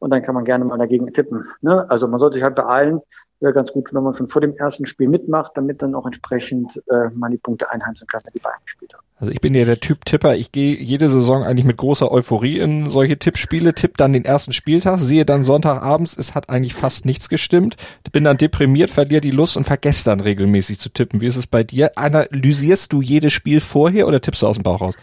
und 0.00 0.10
dann 0.10 0.22
kann 0.22 0.34
man 0.34 0.44
gerne 0.44 0.66
mal 0.66 0.76
dagegen 0.76 1.10
tippen. 1.12 1.46
Ne? 1.62 1.88
Also 1.88 2.08
man 2.08 2.18
sollte 2.20 2.34
sich 2.34 2.42
halt 2.42 2.56
beeilen, 2.56 3.00
wäre 3.40 3.52
ganz 3.52 3.72
gut, 3.72 3.92
wenn 3.92 4.02
man 4.02 4.14
schon 4.14 4.28
vor 4.28 4.40
dem 4.40 4.56
ersten 4.56 4.86
Spiel 4.86 5.08
mitmacht, 5.08 5.52
damit 5.54 5.82
dann 5.82 5.94
auch 5.94 6.06
entsprechend 6.06 6.82
äh, 6.88 7.10
man 7.14 7.30
die 7.30 7.38
Punkte 7.38 7.70
einheimsen 7.70 8.06
kann, 8.06 8.20
wenn 8.24 8.32
die 8.32 8.42
beiden 8.42 8.60
gespielt 8.64 8.94
haben. 8.94 9.04
Also 9.18 9.32
ich 9.32 9.40
bin 9.40 9.54
ja 9.54 9.64
der 9.64 9.78
Typ 9.78 10.04
Tipper. 10.04 10.34
Ich 10.34 10.50
gehe 10.50 10.76
jede 10.76 11.08
Saison 11.08 11.44
eigentlich 11.44 11.64
mit 11.64 11.76
großer 11.76 12.10
Euphorie 12.10 12.58
in 12.58 12.90
solche 12.90 13.18
Tippspiele, 13.18 13.74
tipp 13.74 13.96
dann 13.96 14.12
den 14.12 14.24
ersten 14.24 14.52
Spieltag, 14.52 14.98
sehe 14.98 15.24
dann 15.24 15.44
Sonntagabends, 15.44 16.16
es 16.16 16.34
hat 16.34 16.50
eigentlich 16.50 16.74
fast 16.74 17.06
nichts 17.06 17.28
gestimmt, 17.28 17.76
bin 18.12 18.24
dann 18.24 18.36
deprimiert, 18.36 18.90
verliere 18.90 19.20
die 19.20 19.30
Lust 19.30 19.56
und 19.56 19.64
vergesse 19.64 20.04
dann 20.04 20.20
regelmäßig 20.20 20.78
zu 20.78 20.88
tippen. 20.88 21.20
Wie 21.20 21.26
ist 21.26 21.36
es 21.36 21.46
bei 21.46 21.62
dir? 21.64 21.92
Analysierst 21.96 22.92
du 22.92 23.02
jedes 23.02 23.32
Spiel 23.32 23.60
vorher 23.60 24.08
oder 24.08 24.20
tippst 24.20 24.42
du 24.42 24.46
aus 24.46 24.56
dem 24.56 24.62
Bauch 24.62 24.80
raus? 24.80 24.94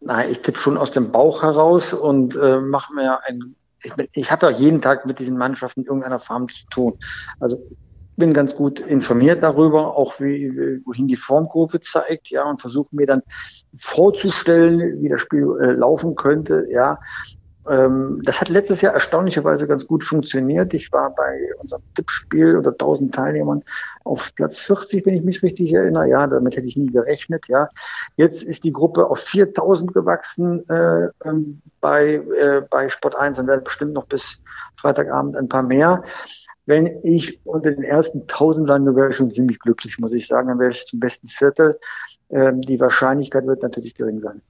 Nein, 0.00 0.30
ich 0.30 0.40
tippe 0.40 0.58
schon 0.58 0.76
aus 0.76 0.90
dem 0.90 1.12
Bauch 1.12 1.42
heraus 1.42 1.92
und 1.92 2.36
äh, 2.36 2.60
mache 2.60 2.92
mir 2.94 3.20
ein 3.24 3.54
ich, 3.86 4.10
ich 4.12 4.30
habe 4.30 4.46
ja 4.46 4.52
jeden 4.52 4.82
Tag 4.82 5.06
mit 5.06 5.18
diesen 5.18 5.36
Mannschaften 5.36 5.80
in 5.80 5.86
irgendeiner 5.86 6.20
Form 6.20 6.48
zu 6.48 6.64
tun. 6.70 6.98
Also 7.40 7.58
bin 8.16 8.32
ganz 8.32 8.56
gut 8.56 8.80
informiert 8.80 9.42
darüber, 9.42 9.96
auch 9.96 10.18
wie, 10.20 10.80
wohin 10.84 11.06
die 11.06 11.16
Formgruppe 11.16 11.80
zeigt, 11.80 12.30
ja, 12.30 12.44
und 12.44 12.60
versuche 12.60 12.88
mir 12.96 13.06
dann 13.06 13.22
vorzustellen, 13.78 15.02
wie 15.02 15.08
das 15.08 15.20
Spiel 15.20 15.46
äh, 15.60 15.72
laufen 15.72 16.16
könnte, 16.16 16.66
ja. 16.70 16.98
Ähm, 17.68 18.20
das 18.24 18.40
hat 18.40 18.48
letztes 18.48 18.80
Jahr 18.80 18.94
erstaunlicherweise 18.94 19.66
ganz 19.66 19.86
gut 19.86 20.04
funktioniert. 20.04 20.72
Ich 20.74 20.92
war 20.92 21.14
bei 21.14 21.50
unserem 21.60 21.82
Tippspiel 21.94 22.56
unter 22.56 22.70
1000 22.70 23.14
Teilnehmern 23.14 23.64
auf 24.04 24.34
Platz 24.34 24.60
40, 24.60 25.04
wenn 25.06 25.14
ich 25.14 25.22
mich 25.22 25.42
richtig 25.42 25.72
erinnere. 25.72 26.08
Ja, 26.08 26.26
damit 26.26 26.56
hätte 26.56 26.66
ich 26.66 26.76
nie 26.76 26.90
gerechnet. 26.90 27.48
Ja, 27.48 27.68
jetzt 28.16 28.42
ist 28.42 28.64
die 28.64 28.72
Gruppe 28.72 29.06
auf 29.08 29.20
4000 29.20 29.92
gewachsen 29.92 30.68
äh, 30.68 31.08
ähm, 31.24 31.60
bei 31.80 32.14
äh, 32.14 32.62
bei 32.68 32.88
Sport 32.88 33.16
1 33.16 33.38
und 33.38 33.46
werden 33.48 33.64
bestimmt 33.64 33.92
noch 33.94 34.06
bis 34.06 34.42
Freitagabend 34.76 35.36
ein 35.36 35.48
paar 35.48 35.62
mehr. 35.62 36.02
Wenn 36.66 36.98
ich 37.04 37.40
unter 37.44 37.70
den 37.70 37.84
ersten 37.84 38.22
1000 38.22 38.68
lande, 38.68 38.96
wäre 38.96 39.10
ich 39.10 39.16
schon 39.16 39.30
ziemlich 39.30 39.60
glücklich, 39.60 39.98
muss 39.98 40.12
ich 40.12 40.26
sagen. 40.26 40.48
Dann 40.48 40.58
wäre 40.58 40.72
ich 40.72 40.86
zum 40.86 40.98
besten 40.98 41.28
Viertel. 41.28 41.78
Ähm, 42.28 42.60
die 42.60 42.80
Wahrscheinlichkeit 42.80 43.46
wird 43.46 43.62
natürlich 43.62 43.94
gering 43.94 44.20
sein 44.20 44.42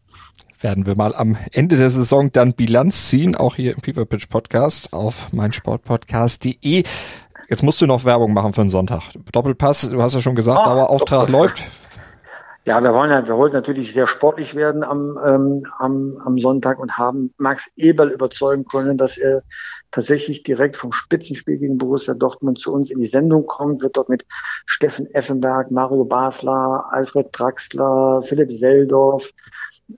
werden 0.61 0.87
wir 0.87 0.97
mal 0.97 1.15
am 1.15 1.37
Ende 1.53 1.77
der 1.77 1.91
Saison 1.91 2.31
dann 2.33 2.55
Bilanz 2.55 3.09
ziehen, 3.09 3.35
auch 3.37 3.57
hier 3.57 3.75
im 3.75 3.83
Fever 3.83 4.05
Pitch 4.05 4.29
Podcast 4.29 4.93
auf 4.93 5.33
meinsportpodcast.de. 5.33 6.85
Jetzt 7.49 7.63
musst 7.63 7.81
du 7.81 7.87
noch 7.87 8.05
Werbung 8.05 8.33
machen 8.33 8.53
für 8.53 8.63
den 8.63 8.71
Sonntag. 8.71 9.03
Doppelpass, 9.33 9.91
du 9.91 10.03
hast 10.03 10.15
ja 10.15 10.21
schon 10.21 10.35
gesagt, 10.35 10.61
oh, 10.63 10.65
Dauerauftrag 10.65 11.29
läuft. 11.29 11.63
Ja, 12.67 12.83
wir 12.83 12.93
wollen, 12.93 13.29
wir 13.29 13.37
wollten 13.37 13.55
natürlich 13.55 13.93
sehr 13.93 14.09
sportlich 14.09 14.57
werden 14.57 14.83
am, 14.83 15.17
ähm, 15.25 15.67
am, 15.79 16.21
am 16.25 16.37
Sonntag 16.37 16.81
und 16.81 16.99
haben 16.99 17.33
Max 17.39 17.71
Eberl 17.77 18.11
überzeugen 18.11 18.65
können, 18.65 18.99
dass 18.99 19.17
er 19.17 19.45
tatsächlich 19.93 20.43
direkt 20.43 20.77
vom 20.77 20.91
Spitzenspiel 20.91 21.59
gegen 21.59 21.79
Borussia 21.79 22.15
Dortmund 22.15 22.59
zu 22.59 22.73
uns 22.73 22.91
in 22.91 22.99
die 22.99 23.07
Sendung 23.07 23.47
kommt, 23.47 23.83
wird 23.83 23.97
dort 23.97 24.09
mit 24.09 24.27
Steffen 24.67 25.07
Effenberg, 25.15 25.71
Mario 25.71 26.05
Basler, 26.05 26.87
Alfred 26.91 27.29
Draxler, 27.31 28.23
Philipp 28.23 28.51
Seldorf, 28.51 29.31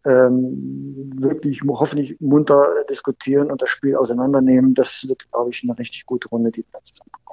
ähm, 0.04 1.12
wirklich 1.16 1.62
hoffentlich 1.66 2.20
munter 2.20 2.66
diskutieren 2.90 3.50
und 3.50 3.62
das 3.62 3.70
Spiel 3.70 3.96
auseinandernehmen. 3.96 4.74
Das 4.74 5.06
wird, 5.08 5.30
glaube 5.30 5.50
ich, 5.50 5.62
eine 5.62 5.78
richtig 5.78 6.06
gute 6.06 6.28
Runde, 6.28 6.50
die 6.50 6.64
wir 6.70 6.80
zusammenbekommen 6.84 7.28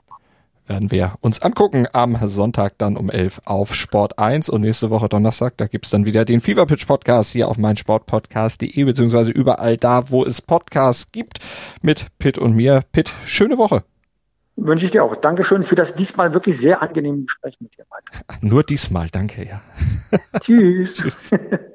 werden 0.68 0.92
wir 0.92 1.16
uns 1.22 1.42
angucken 1.42 1.88
am 1.94 2.18
Sonntag 2.26 2.78
dann 2.78 2.98
um 2.98 3.10
11 3.10 3.42
auf 3.46 3.76
Sport 3.76 4.20
1 4.20 4.50
und 4.50 4.62
nächste 4.62 4.90
Woche 4.90 5.10
Donnerstag, 5.10 5.58
da 5.58 5.68
gibt's 5.68 5.90
dann 5.90 6.06
wieder 6.06 6.26
den 6.26 6.40
Fever 6.40 6.66
Pitch 6.66 6.88
Podcast 6.88 7.32
hier 7.32 7.48
auf 7.48 7.58
meinsportpodcast.de 7.58 8.84
beziehungsweise 8.84 9.32
überall 9.32 9.78
da, 9.78 10.10
wo 10.10 10.26
es 10.26 10.42
Podcasts 10.42 11.12
gibt 11.12 11.40
mit 11.82 12.08
Pitt 12.20 12.38
und 12.38 12.56
mir. 12.56 12.82
Pitt, 12.92 13.14
schöne 13.26 13.58
Woche. 13.58 13.84
Wünsche 14.58 14.86
ich 14.86 14.92
dir 14.92 15.04
auch. 15.04 15.16
Dankeschön 15.18 15.64
für 15.64 15.76
das 15.76 15.96
diesmal 15.96 16.34
wirklich 16.34 16.58
sehr 16.58 16.82
angenehme 16.82 17.24
Gespräch 17.24 17.58
mit 17.60 17.78
dir. 17.78 17.86
Mike. 17.92 18.40
Nur 18.46 18.64
diesmal, 18.64 19.10
danke, 19.10 19.46
ja. 19.46 19.62
Tschüss. 20.40 20.96
Tschüss. 20.96 21.32